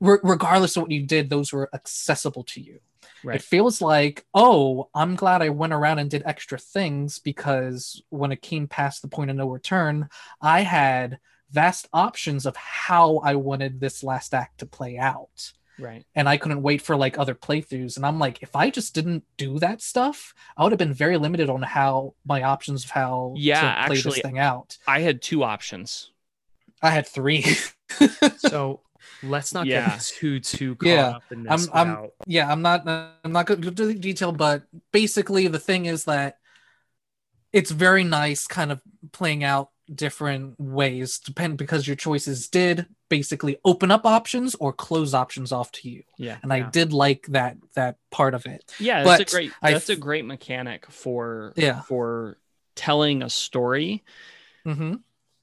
[0.00, 2.78] re- regardless of what you did those were accessible to you
[3.24, 3.36] Right.
[3.36, 8.32] it feels like oh i'm glad i went around and did extra things because when
[8.32, 10.08] it came past the point of no return
[10.40, 11.18] i had
[11.50, 16.04] vast options of how i wanted this last act to play out Right.
[16.14, 19.24] and i couldn't wait for like other playthroughs and i'm like if i just didn't
[19.36, 23.34] do that stuff i would have been very limited on how my options of how
[23.36, 26.10] Yeah, to play actually- this thing out I had two options.
[26.82, 27.44] i had three
[28.38, 28.80] so
[29.22, 29.90] let's not Yeah.
[29.90, 31.08] get too too caught Yeah.
[31.10, 31.68] up in this.
[31.72, 35.58] I'm- I'm- yeah i'm not i'm not going to do the detail but basically the
[35.58, 36.38] thing is that
[37.52, 38.80] it's very nice kind of
[39.12, 45.12] playing out different ways depend because your choices did basically open up options or close
[45.12, 46.38] options off to you Yeah.
[46.42, 49.92] and i did like that that part of it Yeah, that's a great that's a
[49.94, 51.82] f- great mechanic for Yeah.
[51.82, 52.38] for
[52.74, 54.02] telling a story
[54.64, 54.94] mm-hmm.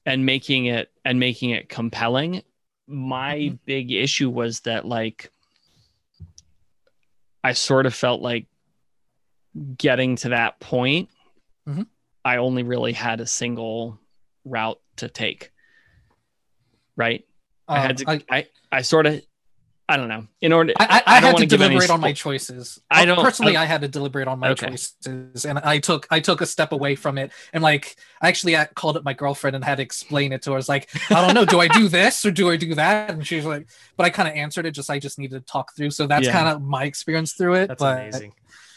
[0.04, 2.42] and making it and making it compelling.
[2.90, 3.58] My Mhm.
[3.64, 5.30] big issue was that like
[7.44, 8.46] I sort of felt like
[9.78, 11.08] getting to that point,
[11.66, 11.86] Mhm.
[12.24, 13.98] I only really had a single
[14.44, 15.52] route to take.
[16.96, 17.24] Right?
[17.68, 19.24] I had to Um, I, I, I sort of
[19.90, 20.24] I don't know.
[20.40, 22.80] In order I, I, I, don't had to wanna deliberate on my choices.
[22.88, 23.56] I don't- personally.
[23.56, 24.68] I- I, had to deliberate on my Okay.
[24.68, 28.54] choices, and I took I took a step away from it, and like I actually
[28.54, 30.54] uh, called up my girlfriend and had to explain it to her.
[30.54, 33.10] I was like, I don't know, do I do this or do I do that?
[33.10, 33.66] And she was like,
[33.96, 34.70] but I kind of answered it.
[34.70, 35.90] Just I just needed to talk through.
[35.90, 36.32] So that's Yeah.
[36.32, 37.66] kind of my experience through it.
[37.66, 38.32] That's but amazing.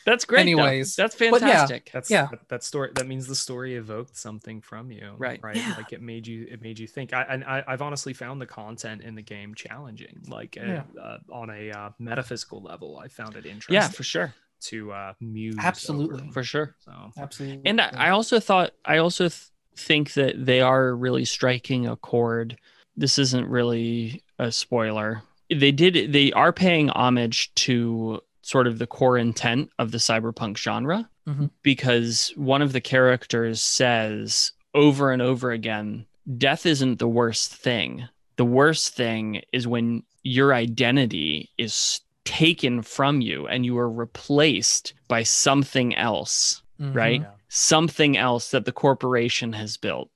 [0.06, 0.40] That's great.
[0.40, 0.42] though.
[0.64, 1.32] Anyways, that's but yeah.
[1.40, 1.90] fantastic.
[1.94, 2.28] That's Yeah.
[2.32, 2.92] That, that story.
[2.96, 5.40] That means the story evoked something from you, Right.
[5.44, 5.56] Right.
[5.56, 5.74] Yeah.
[5.78, 6.48] Like it made you.
[6.50, 7.14] It made you think.
[7.14, 10.24] I and I, I've honestly found the content in the game challenging.
[10.28, 10.84] Like uh, Yeah.
[11.02, 13.76] uh, on a uh, metaphysical level, I found it interesting.
[13.76, 14.34] Yeah, for sure.
[14.62, 15.56] to uh, muse.
[15.60, 16.24] Absolutely.
[16.24, 16.32] over.
[16.32, 16.76] For sure.
[16.86, 17.62] So absolutely.
[17.66, 19.42] And I I also thought, I also th-
[19.76, 22.58] think that they are really striking a chord.
[22.96, 25.24] This isn't really a spoiler.
[25.50, 30.58] They did, they are paying homage to sort of the core intent of the cyberpunk
[30.58, 31.50] genre Mhm.
[31.64, 36.06] because one of the characters says over and over again,
[36.38, 38.08] death isn't the worst thing.
[38.36, 44.94] The worst thing is when your identity is taken from you and you are replaced
[45.08, 46.96] by something else Mhm.
[46.96, 47.22] right?
[47.22, 47.32] Yeah.
[47.50, 50.10] Something else that the corporation has built.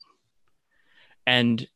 [1.25, 1.67] And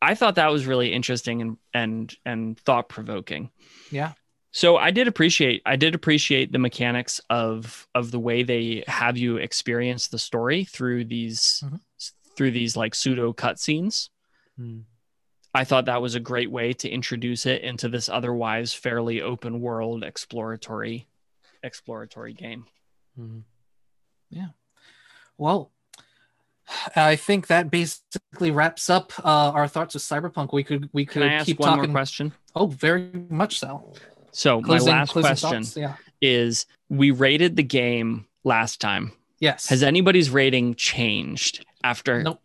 [0.00, 3.50] I thought that was really interesting and and and thought provoking.
[3.90, 4.12] Yeah.
[4.54, 9.16] So I did appreciate I did appreciate the mechanics of of the way they have
[9.16, 11.80] you experience the story through these Mhm.
[12.36, 14.10] through these like pseudo cutscenes.
[14.56, 14.80] Hmm.
[15.54, 19.60] I thought that was a great way to introduce it into this otherwise fairly open
[19.60, 21.08] world exploratory
[21.62, 22.66] exploratory game.
[23.16, 23.40] Hmm.
[25.38, 25.72] Well,
[26.94, 30.52] I think that basically wraps up uh, our thoughts of Cyberpunk.
[30.52, 31.90] We could we could Can I ask keep one talking.
[31.90, 32.32] more question?
[32.54, 33.92] Oh, very much so.
[34.32, 35.76] So Closing, my last question thoughts?
[35.76, 35.94] Yeah.
[36.20, 39.12] is we rated the game last time.
[39.40, 39.68] Yes.
[39.68, 42.40] Has anybody's rating changed after Nope.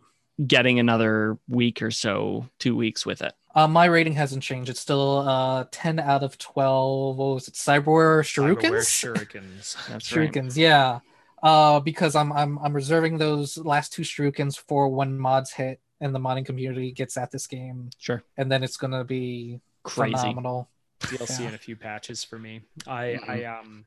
[0.45, 3.33] getting another week or so, two weeks with it?
[3.55, 4.69] Uh, my rating hasn't changed.
[4.69, 7.17] It's still uh, 10 out of 12.
[7.17, 7.53] What was it?
[7.55, 9.31] Cyberware Cyberware Shurikens?
[9.31, 9.87] Shurikens.
[9.89, 10.31] That's right.
[10.31, 10.99] Shurikens, yeah.
[11.41, 16.13] Uh, because I'm I'm I'm reserving those last two Shurikens for when mods hit and
[16.13, 18.23] the modding community gets at this game, Sure.
[18.37, 20.15] and then it's gonna be Crazy.
[20.17, 20.67] phenomenal.
[21.01, 21.45] DLC Yeah.
[21.47, 22.61] and a few patches for me.
[22.87, 23.85] I I um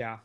[0.00, 0.18] yeah.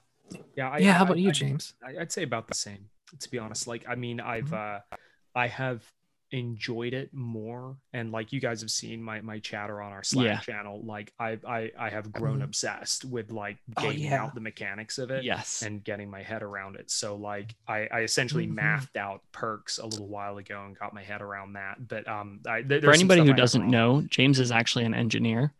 [0.55, 0.93] Yeah, I, yeah.
[0.93, 1.73] How I- about you, James?
[1.83, 3.65] I- I'd say about the same, to be honest.
[3.67, 4.93] Like, I mean, I've Mm-hmm.
[4.93, 4.97] uh,
[5.35, 5.83] I have
[6.31, 10.25] enjoyed it more, and like you guys have seen my my chatter on our Slack
[10.25, 10.39] Yeah.
[10.39, 10.81] channel.
[10.83, 12.43] Like, I I I have grown Mhm.
[12.43, 14.21] obsessed with like Oh, yeah.
[14.23, 15.23] out the mechanics of it.
[15.23, 15.61] Yes.
[15.63, 16.91] And getting my head around it.
[16.91, 18.53] So like I, I essentially Mhm.
[18.55, 21.87] mathed out perks a little while ago and got my head around that.
[21.87, 25.53] But um I, there- For anybody who I doesn't know, James is actually an engineer,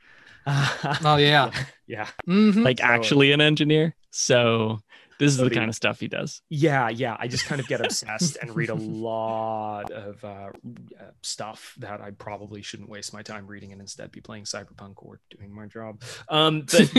[0.48, 1.52] Oh yeah.
[1.88, 2.08] yeah.
[2.28, 2.64] Mhm.
[2.64, 3.96] like So- actually an engineer.
[4.12, 4.80] So
[5.20, 6.42] this is the the- kind of stuff he does.
[6.50, 7.16] Yeah, yeah.
[7.20, 10.52] I just kind of get obsessed and read a lot of uh, uh,
[11.22, 15.20] stuff that I probably shouldn't waste my time reading and instead be playing Cyberpunk or
[15.30, 16.02] doing my job.
[16.30, 16.92] Um, but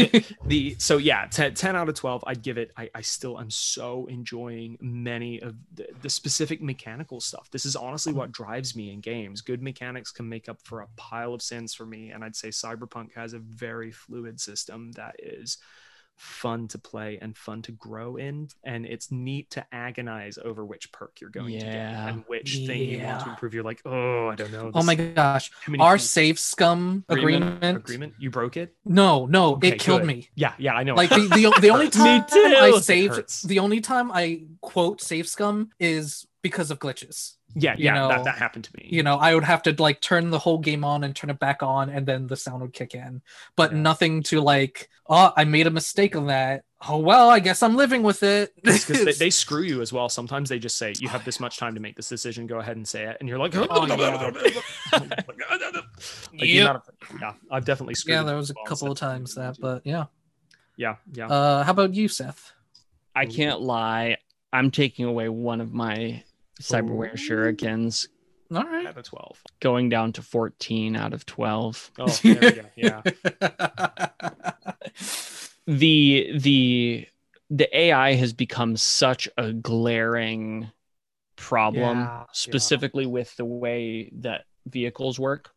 [0.47, 2.23] the so yeah, 10, 10 out of twelve.
[2.27, 2.71] I'd give it.
[2.77, 7.51] I, I still am so enjoying many of the, the specific mechanical stuff.
[7.51, 9.41] This is honestly what drives me in games.
[9.41, 12.49] Good mechanics can make up for a pile of sins for me, and I'd say
[12.49, 15.59] Cyberpunk has a very fluid system that is
[16.21, 20.93] fun to play and fun to grow in and it's neat to agonize over which
[20.93, 24.29] perk you're going to get and which thing you want to improve you're like oh
[24.29, 25.51] i don't know oh my gosh.
[25.79, 27.65] Our things." save scum agreement.
[27.65, 30.09] agreement you broke it No, no, Okay, it killed good.
[30.09, 30.29] me.
[30.35, 32.27] yeah yeah i know Like the, the, the only time.
[32.31, 37.37] I saved the only time I quote save scum is because of glitches.
[37.55, 39.75] Yeah you yeah know, that, that happened to me You know, I would have to
[39.79, 42.63] like turn the whole game on and turn it back on and then the sound
[42.63, 43.23] would kick in.
[43.57, 43.79] But Yeah.
[43.81, 46.65] nothing to like, oh, I made a mistake on that.
[46.89, 48.55] Oh well, I guess I'm living with it.
[48.63, 51.59] because they, they screw you as well sometimes they just say you have this much
[51.59, 54.31] time to make this decision go ahead and say it and you're like Oh, yeah.
[54.93, 56.65] Like, Yep.
[56.65, 56.83] amount
[57.21, 60.07] yeah i've definitely screwed yeah, there was a well, couple of times that, but yeah.
[60.77, 62.53] yeah yeah Uh, how about you, Seth?
[63.15, 64.17] I can't lie.
[64.53, 66.23] I'm taking away one of my
[66.61, 67.17] cyberware Ooh.
[67.17, 68.09] shurikens,
[68.55, 68.87] All right.
[68.87, 71.91] out of 12 going down to 14 out of 12.
[71.99, 73.03] oh there we go yeah
[75.67, 77.07] the the
[77.51, 80.71] the AI has become such a glaring
[81.37, 82.25] problem Yeah, yeah.
[82.33, 85.51] specifically with the way that vehicles work.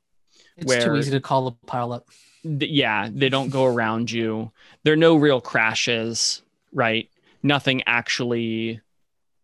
[0.57, 2.03] It's too easy to call a pilot.
[2.43, 4.51] Th- yeah, they don't go around you.
[4.83, 7.09] There are no real crashes, right?
[7.43, 8.81] Nothing actually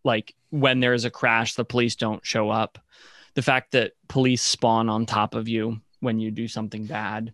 [0.03, 2.79] like when there's a crash, the police don't show up.
[3.35, 7.33] The fact that police spawn on top of you when you do something bad.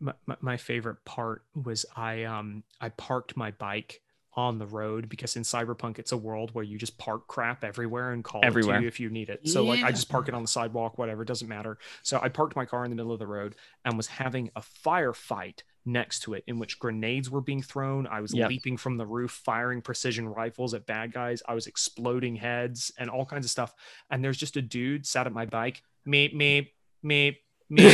[0.00, 4.00] my, my, my favorite part was I um I parked my bike
[4.36, 8.12] on the road because in Cyberpunk it's a world where you just park crap everywhere
[8.12, 9.48] and call it to you if you need it.
[9.48, 11.78] So like I just park it on the sidewalk, whatever, it doesn't matter.
[12.02, 13.54] So I parked my car in the middle of the road
[13.84, 18.06] and was having a firefight next to it in which grenades were being thrown.
[18.06, 18.48] I was Yep.
[18.48, 21.42] leaping from the roof, firing precision rifles at bad guys.
[21.46, 23.74] I was exploding heads and all kinds of stuff.
[24.10, 27.38] And there's just a dude sat at my bike, me, me, me,
[27.70, 27.86] me,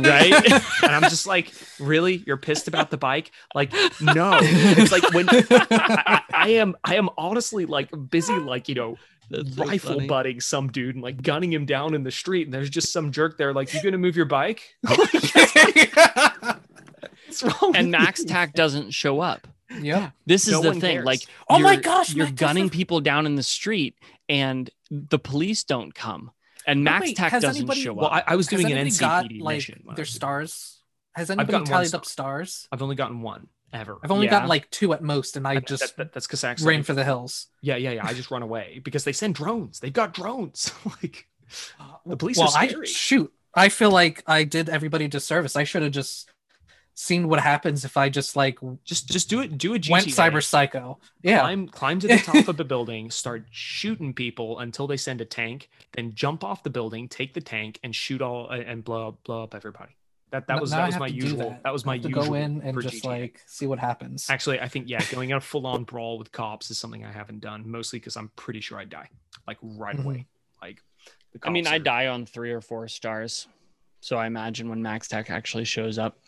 [0.00, 0.32] right?
[0.82, 2.22] and I'm just like, really?
[2.26, 3.30] You're pissed about the bike?
[3.54, 4.38] Like, no.
[4.42, 8.96] It's like when I, I, I am, I am honestly like busy, like you know,
[9.56, 12.90] rifle butting some dude and like gunning him down in the street, and there's just
[12.92, 14.62] some jerk there, like, you gonna move your bike?
[17.28, 17.76] What's wrong?
[17.76, 18.26] And Max you?
[18.26, 19.46] Tack doesn't show up.
[19.80, 20.10] yeah.
[20.26, 20.80] This is No the thing.
[20.96, 21.04] cares.
[21.04, 23.96] Like, Oh my you're- gosh, you're Max, gunning that's a- people down in the street,
[24.28, 26.30] and the police don't come,
[26.66, 28.12] and Max wait, Tack doesn't anybody- show Well, up.
[28.26, 29.82] I, I was Has doing an anybody got, NCPD like mission.
[29.84, 30.08] their was doing it.
[30.08, 30.78] stars?
[31.14, 31.98] Has anybody one tallied star.
[31.98, 32.68] up stars?
[32.72, 33.98] I've only gotten one ever.
[34.02, 34.30] I've only Yeah.
[34.32, 36.82] gotten like two at most, and I That- just that- that- that's because I ran
[36.82, 37.48] for the hills.
[37.60, 38.06] Yeah, yeah, yeah.
[38.06, 39.80] I just run away because they send drones.
[39.80, 40.72] They've got drones.
[41.02, 41.28] like
[42.06, 43.32] The police are well, I shoot.
[43.54, 45.56] I feel like I did everybody a disservice.
[45.56, 46.30] I should have just
[47.00, 49.56] seen what happens if I just like just just do it.
[49.56, 49.90] Do a GTA.
[49.90, 50.98] went cyber psycho.
[51.22, 55.20] Yeah, Climb climb to the top of a building, start shooting people until they send
[55.20, 59.08] a tank, then jump off the building, take the tank, and shoot all and blow
[59.08, 59.92] up blow up everybody.
[60.32, 61.50] That that N- was that was my usual.
[61.50, 61.62] that.
[61.62, 61.72] That.
[61.72, 63.06] was my have to usual go in and just GTA.
[63.06, 64.28] like see what happens.
[64.28, 67.40] Actually, I think yeah, going out full on brawl with cops is something I haven't
[67.40, 67.62] done.
[67.70, 69.08] Mostly because I'm pretty sure I'd die
[69.46, 70.04] like right Mhm.
[70.04, 70.26] away.
[70.60, 70.82] Like
[71.32, 73.46] the I mean, cops I die on three or four stars,
[74.00, 76.18] so I imagine when MaxTac actually shows up,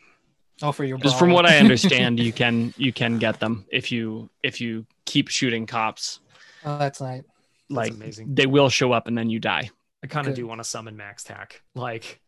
[0.63, 3.91] oh, for your just from what I understand, you can you can get them if
[3.93, 6.21] you if you keep shooting cops.
[6.65, 7.23] Oh, that's nice.
[7.23, 7.31] That's
[7.71, 8.35] Like amazing.
[8.35, 9.71] they will show up and then you die.
[10.03, 11.53] I kind of do want to summon MaxTac.
[11.75, 12.21] Like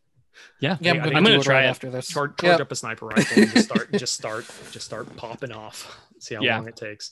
[0.59, 1.69] Yeah, Yeah, I I'm gonna, I'm gonna try right it.
[1.69, 2.07] after this.
[2.07, 2.61] charge, charge Yep.
[2.61, 5.99] up a sniper rifle and just start just start just start popping off.
[6.19, 6.57] See how Yeah.
[6.57, 7.11] long it takes.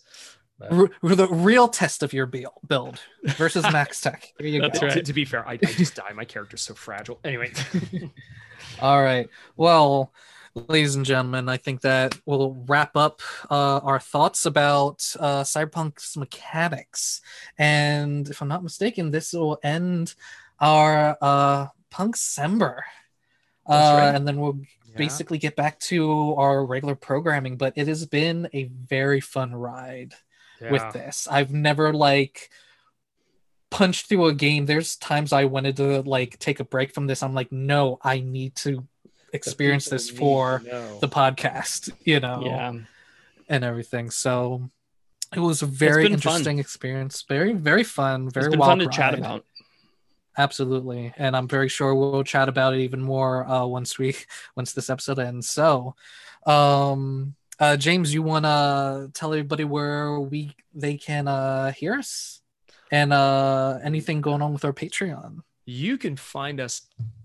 [0.69, 2.99] R- r- the real test of your build build
[3.38, 4.26] versus MaxTac.
[4.38, 4.88] There you That's go.
[4.88, 4.93] right.
[4.93, 6.11] To, to be fair, I, I just die.
[6.14, 7.19] My character's so fragile.
[7.23, 7.52] Anyway,
[8.81, 9.27] All right.
[9.57, 10.14] Well,
[10.56, 16.18] ladies and gentlemen, I think that will wrap up uh, our thoughts about uh, Cyberpunk's
[16.18, 17.22] mechanics.
[17.57, 20.15] And if I'm not mistaken, this will end
[20.60, 22.80] our uh, Punkcember.
[23.65, 24.15] Uh, right.
[24.15, 24.60] And then we'll
[24.95, 27.57] basically get back to our regular programming.
[27.57, 30.14] But it has been a very fun ride
[30.60, 31.28] with this.
[31.30, 32.49] I've never like
[33.72, 34.65] punched through a game.
[34.65, 37.23] There's times I wanted to like take a break from this.
[37.23, 38.86] I'm like, no, I need to
[39.34, 40.62] experience this for
[40.99, 42.74] the podcast, you know, yeah.
[43.49, 44.10] and everything.
[44.12, 44.70] So
[45.34, 46.34] it was a very been fun.
[46.34, 47.24] interesting experience.
[47.28, 48.30] Very, very fun.
[48.30, 49.45] Very It's been wild fun to chat about.
[50.38, 54.16] Absolutely, and I'm very sure we'll chat about it even more uh, once we
[54.56, 55.49] once this episode ends.
[55.49, 55.95] So,
[56.45, 62.41] um, uh, James, you want to tell everybody where we they can uh, hear us
[62.91, 65.40] and uh, anything going on with our Patreon?
[65.66, 66.82] You can find us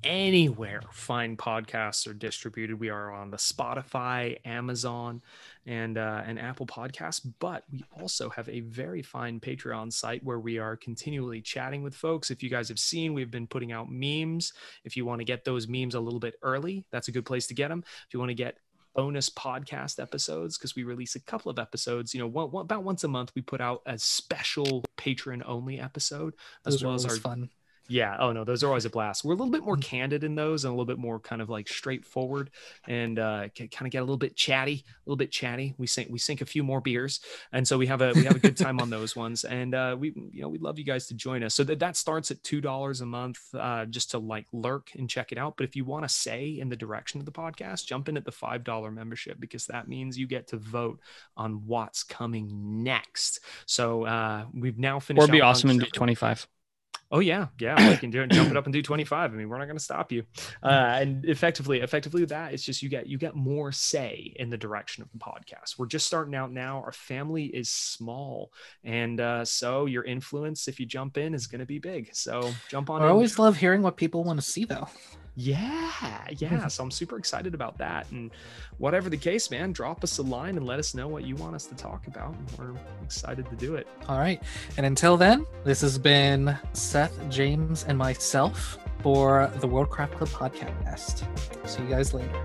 [0.06, 2.78] anywhere fine podcasts are distributed.
[2.78, 5.20] We are on the Spotify, Amazon,
[5.66, 7.20] and uh, and Apple Podcasts.
[7.40, 11.94] But we also have a very fine Patreon site where we are continually chatting with
[11.94, 12.30] folks.
[12.30, 14.52] If you guys have seen, we've been putting out memes.
[14.84, 17.46] If you want to get those memes a little bit early, that's a good place
[17.48, 17.82] to get them.
[18.06, 18.58] If you want to get
[18.94, 22.82] bonus podcast episodes because we release a couple of episodes you know one, one, about
[22.82, 26.32] once a month we put out a special patron only episode
[26.64, 27.50] as Those well as our fun.
[27.88, 28.16] Yeah.
[28.18, 29.24] Oh no, those are always a blast.
[29.24, 29.82] We're a little bit more Mm.
[29.82, 32.50] candid in those and a little bit more kind of like straightforward
[32.88, 35.74] and uh kind of get a little bit chatty, a little bit chatty.
[35.78, 37.20] We sink we sink a few more beers.
[37.52, 39.44] And so we have a we have a good time on those ones.
[39.44, 41.54] And uh we you know we'd love you guys to join us.
[41.54, 45.08] So that that starts at two dollars a month uh just to like lurk and
[45.08, 45.56] check it out.
[45.56, 48.24] But if you want to say in the direction of the podcast, jump in at
[48.24, 50.98] the five dollar membership because that means you get to vote
[51.36, 53.40] on what's coming next.
[53.66, 56.46] So uh we've now finished Or be awesome and do 25.
[57.10, 58.30] Oh yeah, yeah, we can do it.
[58.30, 59.32] Jump it up and do 25.
[59.32, 60.24] I mean, we're not going to stop you.
[60.62, 64.50] Uh, and effectively, effectively, with that it's just you get you get more say in
[64.50, 65.78] the direction of the podcast.
[65.78, 66.82] We're just starting out now.
[66.84, 68.52] Our family is small,
[68.82, 72.10] and uh, so your influence, if you jump in, is going to be big.
[72.12, 73.02] So jump on.
[73.02, 73.10] I in.
[73.12, 74.88] always love hearing what people want to see, though.
[75.38, 76.48] Yeah, yeah.
[76.48, 76.68] Mm-hmm.
[76.68, 78.10] so I'm super excited about that.
[78.10, 78.30] And
[78.78, 81.54] whatever the case, man, drop us a line and let us know what you want
[81.54, 82.34] us to talk about.
[82.58, 82.72] We're
[83.04, 83.86] excited to do it.
[84.08, 84.42] All right.
[84.78, 90.30] And until then, this has been Seth, James, and myself for the World Craft Club
[90.30, 91.26] podcast.
[91.68, 92.42] See you guys later.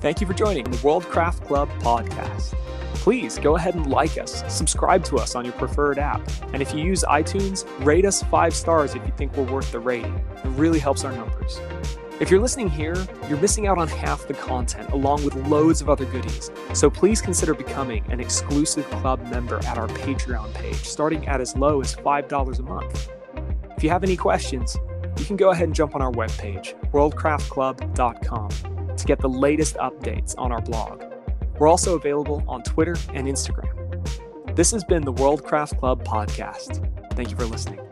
[0.00, 2.54] Thank you for joining the World Craft Club podcast.
[3.00, 6.20] Please go ahead and like us, subscribe to us on your preferred app,
[6.52, 9.80] and if you use iTunes, rate us five stars if you think we're worth the
[9.80, 10.22] rating.
[10.44, 11.58] It really helps our numbers.
[12.20, 12.94] If you're listening here,
[13.26, 16.50] you're missing out on half the content along with loads of other goodies.
[16.74, 21.56] So please consider becoming an exclusive club member at our Patreon page, starting at as
[21.56, 23.10] low as $5 a month.
[23.78, 24.76] If you have any questions,
[25.16, 30.34] you can go ahead and jump on our webpage, worldcraftclub.com, to get the latest updates
[30.36, 31.02] on our blog.
[31.60, 34.56] We're also available on Twitter and Instagram.
[34.56, 36.82] This has been the World Craft Club podcast.
[37.12, 37.89] Thank you for listening.